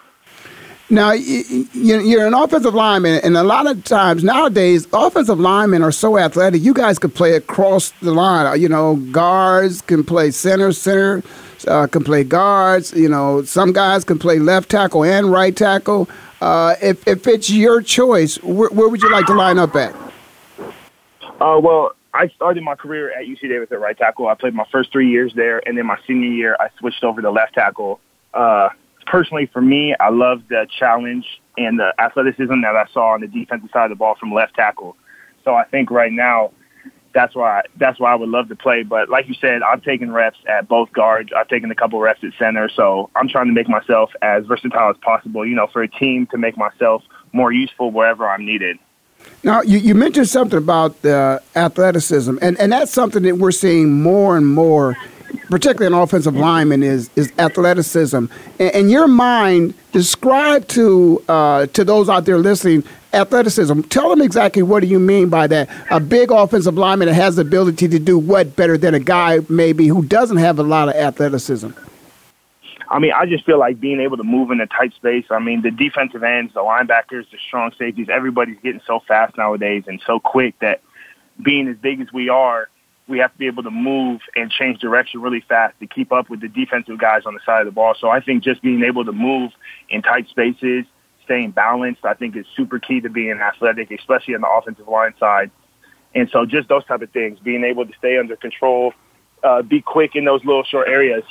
[0.89, 6.17] Now, you're an offensive lineman, and a lot of times nowadays, offensive linemen are so
[6.17, 6.61] athletic.
[6.61, 8.59] You guys could play across the line.
[8.61, 11.23] You know, guards can play center, center
[11.67, 12.93] uh, can play guards.
[12.93, 16.07] You know, some guys can play left tackle and right tackle.
[16.39, 19.93] Uh, if, if it's your choice, where, where, would you like to line up at?
[21.39, 24.27] Uh, well, I started my career at UC Davis at right tackle.
[24.27, 27.21] I played my first three years there, and then my senior year, I switched over
[27.21, 27.99] to left tackle.
[28.33, 28.69] Uh,
[29.07, 31.25] personally, for me, I love the challenge
[31.57, 34.55] and the athleticism that I saw on the defensive side of the ball from left
[34.55, 34.95] tackle.
[35.43, 36.51] So I think right now,
[37.13, 38.83] that's why that's why I would love to play.
[38.83, 41.31] But like you said, I've taken reps at both guards.
[41.35, 42.69] I've taken a couple reps at center.
[42.69, 45.43] So I'm trying to make myself as versatile as possible.
[45.43, 47.01] You know, for a team to make myself
[47.33, 48.77] more useful wherever I'm needed.
[49.43, 54.01] Now, you, you mentioned something about uh, athleticism, and, and that's something that we're seeing
[54.01, 54.95] more and more
[55.49, 58.25] particularly an offensive lineman, is is athleticism.
[58.59, 62.83] In, in your mind, describe to uh, to those out there listening
[63.13, 63.81] athleticism.
[63.83, 65.69] Tell them exactly what do you mean by that.
[65.89, 69.39] A big offensive lineman that has the ability to do what better than a guy
[69.49, 71.69] maybe who doesn't have a lot of athleticism.
[72.89, 75.25] I mean, I just feel like being able to move in a tight space.
[75.29, 79.83] I mean, the defensive ends, the linebackers, the strong safeties, everybody's getting so fast nowadays
[79.87, 80.81] and so quick that
[81.41, 82.69] being as big as we are,
[83.07, 86.29] we have to be able to move and change direction really fast to keep up
[86.29, 87.95] with the defensive guys on the side of the ball.
[87.99, 89.51] So I think just being able to move
[89.89, 90.85] in tight spaces,
[91.23, 95.13] staying balanced, I think is super key to being athletic, especially on the offensive line
[95.19, 95.51] side.
[96.15, 98.93] And so just those type of things, being able to stay under control,
[99.43, 101.23] uh, be quick in those little short areas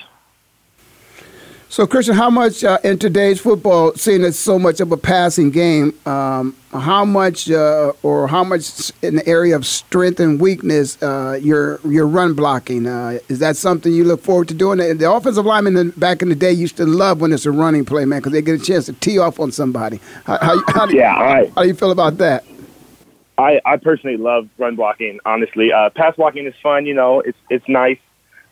[1.77, 5.51] so, Christian, how much uh, in today's football, seeing it's so much of a passing
[5.51, 10.97] game, um, how much uh, or how much in the area of strength and weakness
[11.03, 14.79] uh, your your run blocking uh, is that something you look forward to doing?
[14.79, 18.07] The offensive linemen back in the day used to love when it's a running play,
[18.07, 20.01] man, because they get a chance to tee off on somebody.
[20.25, 22.47] How, how, how do, yeah, how do you feel about that?
[23.37, 25.21] I, I personally love run blocking.
[25.27, 26.87] Honestly, uh, pass blocking is fun.
[26.87, 27.99] You know, it's it's nice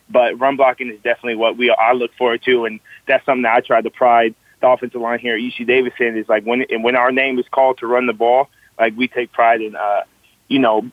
[0.09, 3.55] but run blocking is definitely what we I look forward to, and that's something that
[3.55, 6.65] I try to pride the offensive line here at UC Davis in is like when
[6.69, 8.49] and when our name is called to run the ball,
[8.79, 10.01] like we take pride in uh,
[10.47, 10.89] you know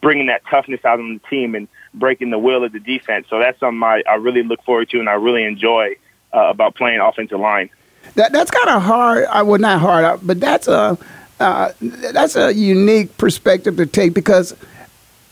[0.00, 3.26] bringing that toughness out on the team and breaking the will of the defense.
[3.28, 5.96] So that's something I, I really look forward to and I really enjoy
[6.32, 7.70] uh, about playing offensive line.
[8.14, 9.26] That that's kind of hard.
[9.26, 10.96] I would not hard, uh, but that's a
[11.40, 14.54] uh, that's a unique perspective to take because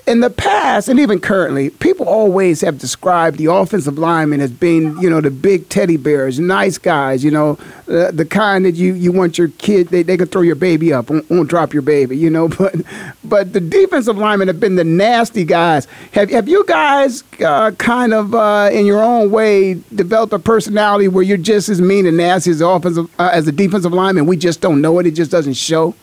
[0.06, 4.98] in the past and even currently, people always have described the offensive linemen as being,
[4.98, 8.92] you know, the big teddy bears, nice guys, you know, uh, the kind that you,
[8.92, 11.82] you want your kid, they, they can throw your baby up, won't, won't drop your
[11.82, 12.48] baby, you know.
[12.64, 12.76] But
[13.24, 15.86] but the defensive linemen have been the nasty guys.
[16.12, 21.08] Have, have you guys uh, kind of, uh, in your own way, developed a personality
[21.08, 24.26] where you're just as mean and nasty as the offensive, uh, as the defensive lineman?
[24.26, 25.06] We just don't know it.
[25.06, 25.94] It just doesn't show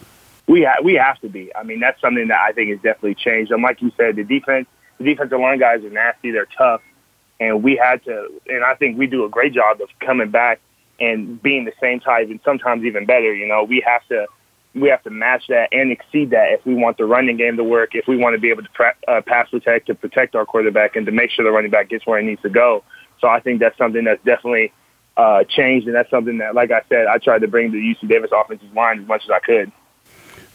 [0.52, 1.50] we ha- we have to be.
[1.56, 3.52] I mean, that's something that I think has definitely changed.
[3.54, 6.32] And like you said, the defense, the defensive line guys are nasty.
[6.32, 6.82] They're tough,
[7.40, 8.28] and we had to.
[8.48, 10.60] And I think we do a great job of coming back
[11.00, 13.34] and being the same type, and sometimes even better.
[13.34, 14.28] You know, we have to
[14.76, 17.64] we have to match that and exceed that if we want the running game to
[17.64, 17.96] work.
[17.96, 20.98] If we want to be able to pra- uh, pass protect to protect our quarterback
[20.98, 22.84] and to make sure the running back gets where he needs to go.
[23.22, 24.74] So I think that's something that's definitely
[25.16, 28.10] uh, changed, and that's something that, like I said, I tried to bring the UC
[28.10, 29.72] Davis offensive line as much as I could.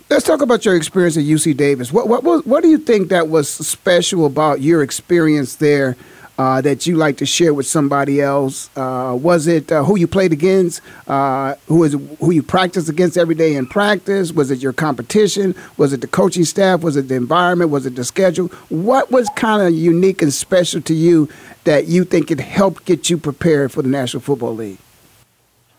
[0.08, 1.92] Let's talk about your experience at UC Davis.
[1.92, 5.96] What what what, what do you think that was special about your experience there
[6.38, 8.70] uh, that you like to share with somebody else?
[8.76, 10.80] Uh, was it uh, who you played against?
[11.08, 14.32] Uh, who is who you practiced against every day in practice?
[14.32, 15.56] Was it your competition?
[15.76, 16.82] Was it the coaching staff?
[16.82, 17.72] Was it the environment?
[17.72, 18.46] Was it the schedule?
[18.68, 21.28] What was kind of unique and special to you
[21.64, 24.78] that you think it helped get you prepared for the National Football League?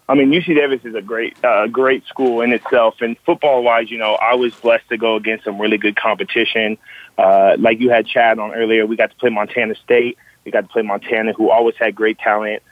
[0.09, 2.95] I mean, UC Davis is a great, uh, great school in itself.
[3.01, 6.77] And football wise, you know, I was blessed to go against some really good competition.
[7.17, 10.17] Uh, like you had Chad on earlier, we got to play Montana State.
[10.45, 12.63] We got to play Montana, who always had great talent.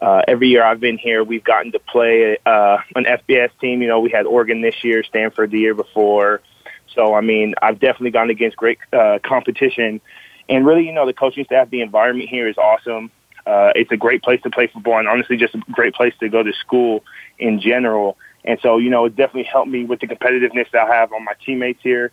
[0.00, 3.82] Uh, every year I've been here, we've gotten to play uh, an FBS team.
[3.82, 6.40] You know, we had Oregon this year, Stanford the year before.
[6.94, 10.00] So, I mean, I've definitely gone against great uh, competition.
[10.48, 13.12] And really, you know, the coaching staff, the environment here is awesome.
[13.50, 16.28] Uh, it's a great place to play football, and honestly, just a great place to
[16.28, 17.02] go to school
[17.36, 18.16] in general.
[18.44, 21.24] And so, you know, it definitely helped me with the competitiveness that I have on
[21.24, 22.12] my teammates here,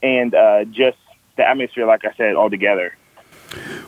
[0.00, 0.98] and uh, just
[1.36, 2.96] the atmosphere, like I said, altogether.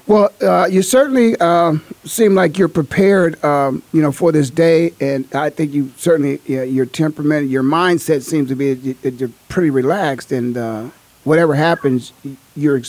[0.08, 1.74] Well, uh, you certainly uh,
[2.04, 6.40] seem like you're prepared, um, you know, for this day, and I think you certainly
[6.46, 10.90] your temperament, your mindset seems to be that you're pretty relaxed, and uh,
[11.22, 12.12] whatever happens,
[12.56, 12.82] you're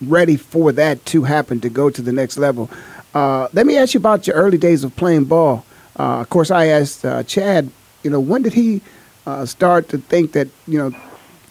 [0.00, 2.70] ready for that to happen to go to the next level.
[3.14, 5.64] Uh, let me ask you about your early days of playing ball.
[5.96, 7.70] Uh, of course, I asked uh, Chad,
[8.02, 8.82] you know, when did he
[9.24, 10.90] uh, start to think that, you know,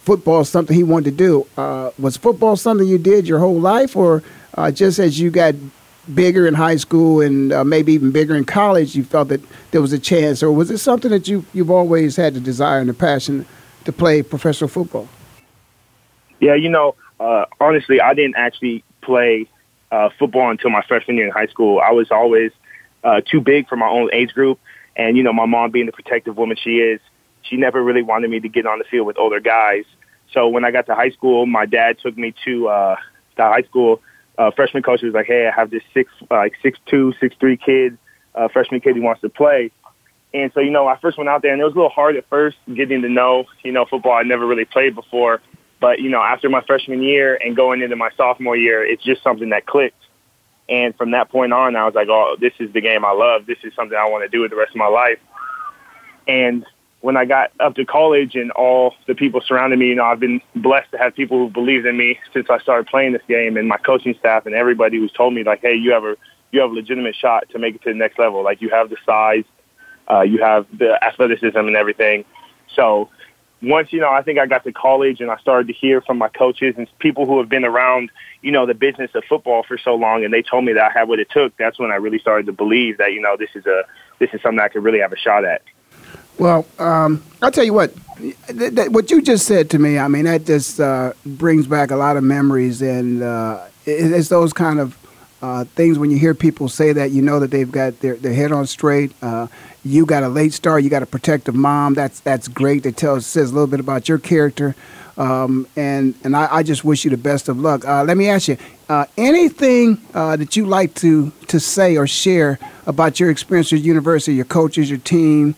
[0.04, 1.48] football is something he wanted to do?
[1.56, 4.22] Uh, was football something you did your whole life, or
[4.56, 5.56] uh, just as you got
[6.14, 9.40] bigger in high school and maybe even bigger in college, you felt that
[9.72, 12.82] there was a chance, or was it something that you, you've always had the desire
[12.82, 13.46] and the passion
[13.86, 15.08] to play professional football?
[16.42, 16.96] Yeah, you know,
[17.62, 19.48] honestly, I didn't actually play
[19.94, 21.80] uh, football until my freshman year in high school.
[21.80, 22.52] I was always
[23.04, 24.60] uh, too big for my own age group,
[24.96, 27.00] and you know, my mom being the protective woman she is,
[27.44, 29.86] she never really wanted me to get on the field with older guys.
[30.32, 32.96] So when I got to high school, my dad took me to uh,
[33.38, 34.02] the high school
[34.38, 37.36] uh, freshman coach was like, "Hey, I have this six uh, like six two, six
[37.40, 37.98] three kid,
[38.34, 39.72] uh, freshman kid who wants to play."
[40.34, 42.16] And so, you know, I first went out there, and it was a little hard
[42.16, 44.14] at first getting to know, you know, football.
[44.14, 45.42] I never really played before,
[45.84, 49.22] but, you know, after my freshman year and going into my sophomore year, it's just
[49.22, 50.02] something that clicked.
[50.70, 53.46] And from that point on, I was like, oh, this is the game I love.
[53.46, 55.20] This is something I want to do with the rest of my life.
[56.26, 56.66] And
[57.02, 60.22] when I got up to college and all the people surrounding me, you know, I've
[60.22, 63.58] been blessed to have people who believed in me since I started playing this game
[63.58, 66.16] and my coaching staff and everybody who's told me like, hey, you have a
[66.52, 68.42] you have a legitimate shot to make it to the next level.
[68.42, 69.44] Like you have the size,
[70.10, 72.24] uh, you have the athleticism and everything.
[72.74, 73.10] So
[73.64, 76.18] once, you know, I think I got to college and I started to hear from
[76.18, 78.12] my coaches and people who have been around,
[78.42, 81.00] you know, the business of football for so long and they told me that I
[81.00, 81.56] had what it took.
[81.58, 83.84] That's when I really started to believe that, you know, this is a
[84.20, 85.62] this is something I could really have a shot at.
[86.38, 90.08] Well, um, I'll tell you what, th- th- what you just said to me, I
[90.08, 94.80] mean, that just uh, brings back a lot of memories and uh, it's those kind
[94.80, 94.98] of
[95.44, 98.34] uh, things when you hear people say that, you know that they've got their, their
[98.34, 99.12] head on straight.
[99.22, 99.48] Uh,
[99.84, 100.84] you got a late start.
[100.84, 101.96] You got a protective mom.
[101.96, 102.84] That's that's great.
[102.84, 104.74] That tells says a little bit about your character.
[105.18, 107.86] Um, and and I, I, just wish you the best of luck.
[107.86, 112.08] Uh, let me ask you uh, anything uh, that you like to to say or
[112.08, 115.56] share about your experience at university, your coaches, your team,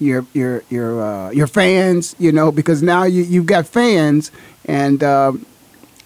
[0.00, 2.16] your your your uh, your fans.
[2.18, 4.32] You know, because now you you've got fans,
[4.64, 5.00] and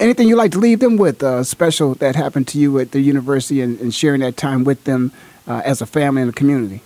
[0.02, 3.00] anything you'd like to leave them with uh, special that happened to you at the
[3.00, 5.12] university, and, and sharing that time with them
[5.46, 6.82] uh, as a family and a community.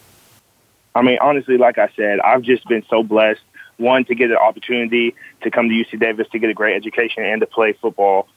[0.95, 3.41] I mean, honestly, like I said, I've just been so blessed.
[3.79, 7.23] One, to get an opportunity to come to UC Davis to get a great education
[7.23, 8.29] and to play football.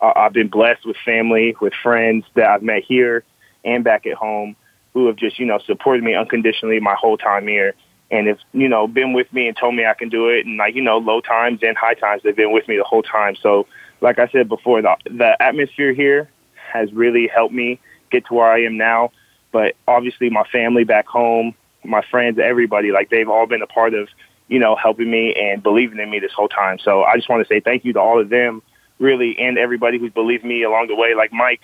[0.00, 3.24] Uh, I've been blessed with family, with friends that I've met here
[3.64, 4.56] and back at home
[4.94, 7.74] who have just, you know, supported me unconditionally my whole time here.
[8.10, 10.46] And have, you know, been with me and told me I can do it.
[10.46, 13.02] And like, you know, low times and high times, they've been with me the whole
[13.02, 13.36] time.
[13.36, 13.66] So
[14.00, 16.28] like I said before, the the atmosphere here
[16.72, 17.80] has really helped me
[18.10, 19.12] get to where I am now.
[19.52, 23.94] But obviously, my family back home, my friends, everybody, like they've all been a part
[23.94, 24.08] of,
[24.48, 26.78] you know, helping me and believing in me this whole time.
[26.78, 28.62] So I just want to say thank you to all of them,
[28.98, 31.14] really, and everybody who's believed me along the way.
[31.14, 31.60] Like Mike,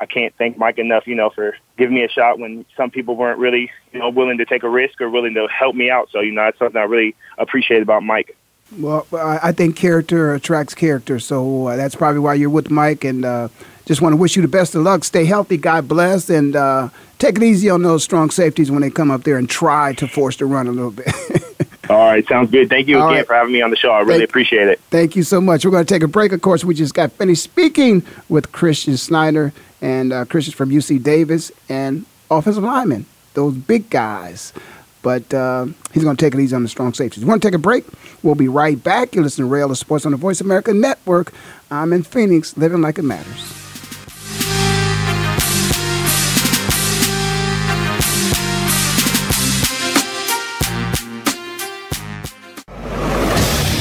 [0.00, 3.16] I can't thank Mike enough, you know, for giving me a shot when some people
[3.16, 6.08] weren't really, you know, willing to take a risk or willing to help me out.
[6.10, 8.34] So, you know, that's something I really appreciate about Mike.
[8.78, 13.04] Well, I think character attracts character, so uh, that's probably why you're with Mike.
[13.04, 13.48] And uh,
[13.86, 15.02] just want to wish you the best of luck.
[15.02, 18.90] Stay healthy, God bless, and uh, take it easy on those strong safeties when they
[18.90, 21.08] come up there and try to force the run a little bit.
[21.90, 22.68] All right, sounds good.
[22.68, 23.26] Thank you All again right.
[23.26, 23.90] for having me on the show.
[23.90, 24.78] I really thank, appreciate it.
[24.90, 25.64] Thank you so much.
[25.64, 26.30] We're going to take a break.
[26.30, 29.52] Of course, we just got finished speaking with Christian Snyder
[29.82, 34.52] and uh, Christian from UC Davis and offensive linemen, those big guys.
[35.02, 37.24] But uh, he's going to take it easy on the strong safeties.
[37.24, 37.84] We want to take a break.
[38.22, 39.14] We'll be right back.
[39.14, 41.32] You're listening to Ray Ellis Sports on the Voice America Network.
[41.70, 43.56] I'm in Phoenix, living like it matters.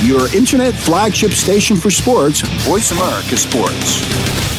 [0.06, 4.59] Your internet flagship station for sports, Voice America Sports.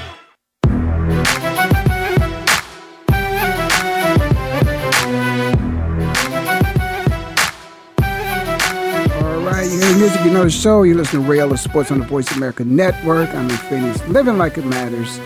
[10.01, 10.81] music, you know the show.
[10.81, 13.29] You listen to Ray Ellis Sports on the Voice America Network.
[13.35, 15.19] I'm in Phoenix, living like it matters.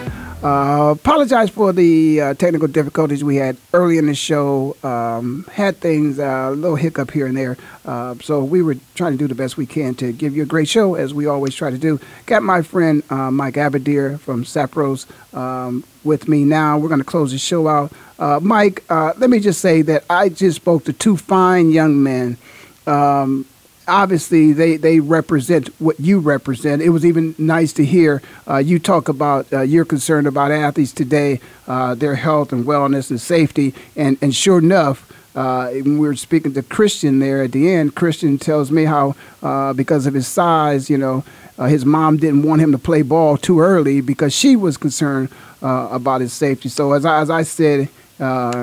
[0.43, 4.75] Uh, apologize for the uh, technical difficulties we had early in the show.
[4.83, 7.55] Um, had things, uh, a little hiccup here and there.
[7.85, 10.45] Uh, so we were trying to do the best we can to give you a
[10.45, 11.97] great show, as we always try to do.
[12.25, 16.77] Got my friend uh, Mike Abadir from Sapros um, with me now.
[16.77, 17.93] We're going to close the show out.
[18.19, 22.35] Uh, Mike, let me just say that I just spoke to two fine young men.
[22.85, 23.45] Um,
[23.87, 26.81] obviously they, they represent what you represent.
[26.81, 30.91] It was even nice to hear uh, you talk about uh, you're concerned about athletes
[30.91, 33.73] today, uh, their health and wellness and safety.
[33.95, 38.37] And, and sure enough, uh, we were speaking to Christian there at the end, Christian
[38.37, 41.25] tells me how uh, because of his size, you know,
[41.57, 45.29] uh, his mom didn't want him to play ball too early because she was concerned
[45.61, 46.69] about his safety.
[46.69, 47.89] So as I, as I said,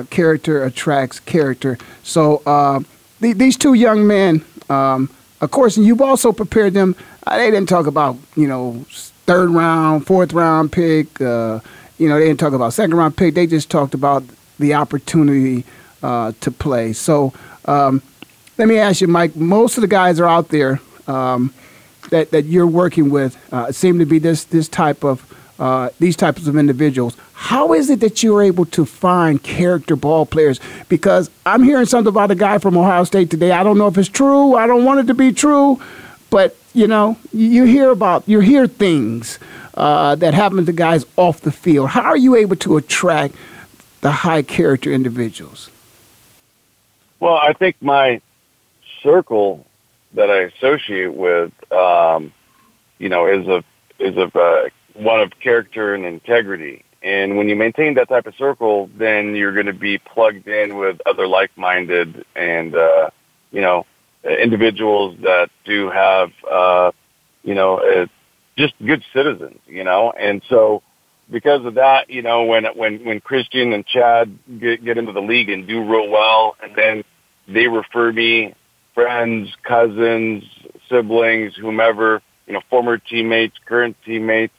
[0.09, 1.77] character attracts character.
[2.01, 2.85] So
[3.19, 5.09] th- these two young men um,
[5.41, 6.95] of course, you've also prepared them.
[7.25, 8.85] Uh, they didn't talk about you know
[9.25, 11.19] third round, fourth round pick.
[11.21, 11.59] Uh,
[11.97, 13.33] you know, they didn't talk about second round pick.
[13.35, 14.23] They just talked about
[14.59, 15.65] the opportunity
[16.01, 16.93] uh, to play.
[16.93, 17.33] So
[17.65, 18.01] um,
[18.57, 19.35] let me ask you, Mike.
[19.35, 21.53] Most of the guys are out there um,
[22.09, 25.25] that that you're working with uh, seem to be this this type of
[25.59, 27.15] uh, these types of individuals.
[27.43, 30.61] How is it that you're able to find character ball players?
[30.87, 33.51] Because I'm hearing something about a guy from Ohio State today.
[33.51, 34.55] I don't know if it's true.
[34.55, 35.77] I don't want it to be true,
[36.29, 39.39] but you know, you hear about you hear things
[39.73, 41.89] uh, that happen to guys off the field.
[41.89, 43.35] How are you able to attract
[43.99, 45.69] the high character individuals?
[47.19, 48.21] Well, I think my
[49.01, 49.65] circle
[50.13, 52.31] that I associate with, um,
[52.99, 53.65] you know, is a
[53.99, 56.85] is a uh, one of character and integrity.
[57.03, 60.77] And when you maintain that type of circle, then you're going to be plugged in
[60.77, 63.09] with other like-minded and, uh,
[63.51, 63.85] you know,
[64.23, 66.91] individuals that do have, uh,
[67.43, 68.05] you know, uh,
[68.57, 70.13] just good citizens, you know.
[70.17, 70.81] And so
[71.29, 75.21] because of that, you know, when, when, when Christian and Chad get, get into the
[75.21, 77.03] league and do real well, and then
[77.47, 78.55] they refer me
[78.93, 80.43] friends, cousins,
[80.89, 84.53] siblings, whomever, you know, former teammates, current teammates,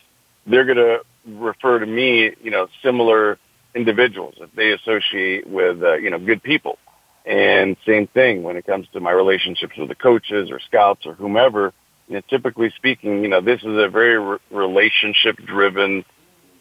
[0.46, 3.38] they're going to refer to me, you know, similar
[3.74, 6.78] individuals if they associate with, uh, you know, good people.
[7.24, 11.14] And same thing when it comes to my relationships with the coaches or scouts or
[11.14, 11.72] whomever.
[12.08, 16.04] You know, typically speaking, you know, this is a very re- relationship driven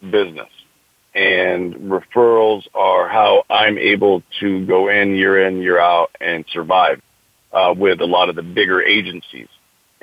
[0.01, 0.49] business
[1.15, 7.01] and referrals are how I'm able to go in year in, year out and survive
[7.51, 9.47] uh, with a lot of the bigger agencies.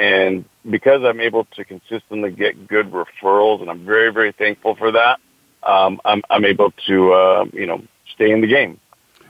[0.00, 4.92] And because I'm able to consistently get good referrals, and I'm very, very thankful for
[4.92, 5.20] that,
[5.62, 7.82] um, I'm, I'm able to, uh, you know,
[8.14, 8.80] stay in the game.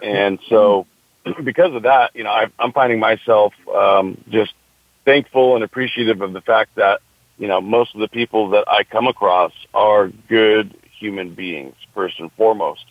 [0.00, 0.86] And so
[1.44, 4.52] because of that, you know, I, I'm finding myself um, just
[5.04, 7.00] thankful and appreciative of the fact that,
[7.36, 12.20] you know, most of the people that I come across are good human beings first
[12.20, 12.84] and foremost.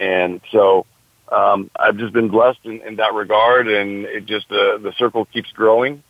[0.00, 0.86] And so
[1.30, 5.26] um, I've just been blessed in, in that regard, and it just uh, the circle
[5.26, 6.02] keeps growing.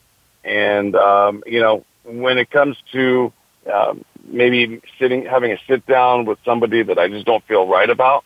[0.45, 3.33] And um, you know, when it comes to
[3.73, 7.89] um, maybe sitting, having a sit down with somebody that I just don't feel right
[7.89, 8.25] about,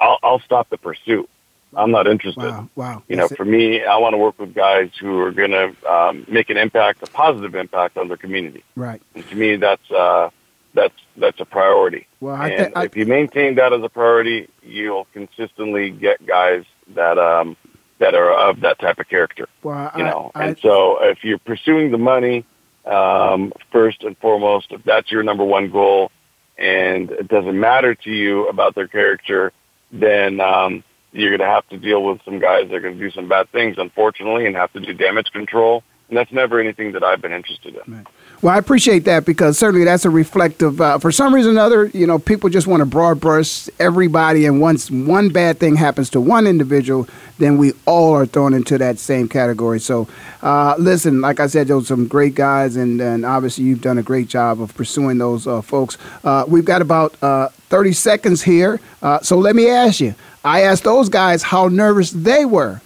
[0.00, 1.28] I'll, I'll stop the pursuit.
[1.76, 2.42] I'm not interested.
[2.44, 3.02] Wow, wow.
[3.08, 6.24] You know, for me, I want to work with guys who are going to um,
[6.28, 8.62] make an impact, a positive impact on their community.
[8.76, 9.02] Right.
[9.14, 10.30] And to me, that's uh,
[10.72, 12.06] that's that's a priority.
[12.20, 16.24] Well, I and th- I- if you maintain that as a priority, you'll consistently get
[16.24, 16.64] guys
[16.94, 17.56] that um,
[17.98, 19.48] that are of that type of character.
[19.62, 22.44] Well, you I- know, I- and so if you're pursuing the money
[22.84, 26.10] um, first and foremost, if that's your number one goal,
[26.58, 29.52] and it doesn't matter to you about their character,
[29.90, 33.00] then um, you're going to have to deal with some guys that are going to
[33.00, 35.82] do some bad things, unfortunately, and have to do damage control.
[36.14, 38.06] And that's never anything that I've been interested in.
[38.40, 40.80] Well, I appreciate that because certainly that's a reflective.
[40.80, 44.46] Uh, for some reason or another, you know, people just want to broad brush everybody,
[44.46, 47.08] and once one bad thing happens to one individual,
[47.38, 49.80] then we all are thrown into that same category.
[49.80, 50.06] So,
[50.40, 53.98] uh, listen, like I said, those are some great guys, and, and obviously you've done
[53.98, 55.98] a great job of pursuing those uh, folks.
[56.22, 60.14] Uh, we've got about uh, 30 seconds here, uh, so let me ask you.
[60.44, 62.82] I asked those guys how nervous they were.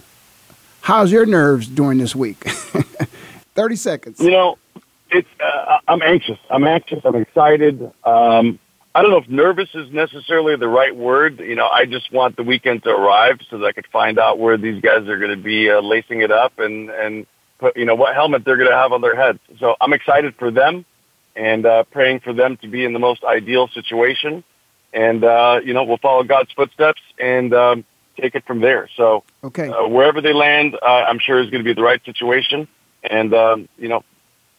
[0.81, 2.43] How's your nerves during this week?
[3.59, 4.19] 30 seconds.
[4.21, 4.57] You know,
[5.11, 6.37] it's uh, I'm anxious.
[6.49, 7.01] I'm anxious.
[7.03, 7.81] I'm excited.
[8.05, 8.57] Um,
[8.95, 11.39] I don't know if nervous is necessarily the right word.
[11.39, 14.39] You know, I just want the weekend to arrive so that I could find out
[14.39, 17.27] where these guys are going to be uh, lacing it up and and
[17.59, 19.39] put you know what helmet they're going to have on their heads.
[19.59, 20.85] So I'm excited for them
[21.35, 24.43] and uh, praying for them to be in the most ideal situation.
[24.93, 27.83] And uh, you know, we'll follow God's footsteps and um,
[28.17, 28.87] take it from there.
[28.95, 29.67] So Okay.
[29.67, 32.69] uh, wherever they land, uh, I'm sure is going to be the right situation.
[33.09, 34.03] And um, you know,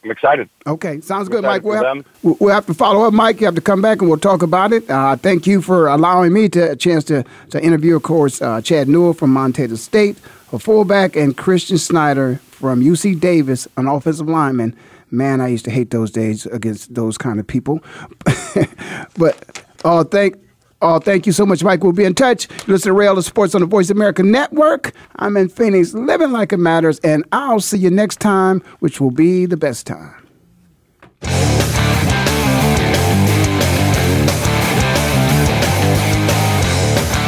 [0.02, 0.48] I'm excited.
[0.66, 1.62] Okay, sounds good, Mike.
[1.62, 3.40] We'll have, we'll- have to follow up, Mike.
[3.40, 4.88] You have to come back and we'll talk about it.
[4.88, 8.60] Uh, thank you for allowing me to, a chance to, to interview, of course, uh,
[8.62, 10.16] Chad Newell from Montana State,
[10.52, 14.74] a fullback, and Christian Snyder from UC Davis, an offensive lineman.
[15.10, 17.80] Man, I used to hate those days against those kind of people.
[19.18, 20.36] but uh, thank.
[20.82, 21.82] Oh, thank you so much, Mike.
[21.82, 22.48] We'll be in touch.
[22.66, 24.92] Listen to Rail Sports on the Voice America Network.
[25.16, 29.10] I'm in Phoenix, living like it matters, and I'll see you next time, which will
[29.10, 30.14] be the best time.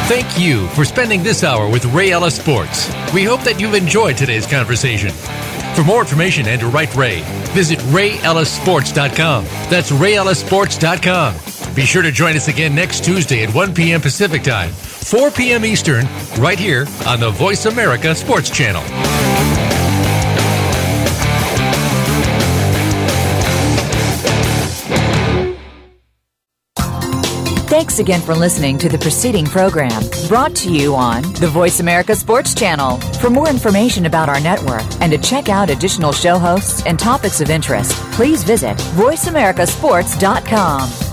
[0.05, 2.87] Thank you for spending this hour with Ray Ellis Sports.
[3.13, 5.11] We hope that you've enjoyed today's conversation.
[5.75, 7.21] For more information and to write Ray,
[7.53, 9.45] visit rayellissports.com.
[9.69, 11.52] That's rayellissports.com.
[11.75, 13.99] Be sure to join us again next Tuesday at 1 p.m.
[13.99, 15.65] Pacific Time, 4 p.m.
[15.65, 16.05] Eastern,
[16.37, 18.83] right here on the Voice America Sports Channel.
[27.73, 32.15] Thanks again for listening to the preceding program brought to you on the Voice America
[32.15, 32.97] Sports Channel.
[33.19, 37.41] For more information about our network and to check out additional show hosts and topics
[37.41, 41.12] of interest, please visit VoiceAmericaSports.com.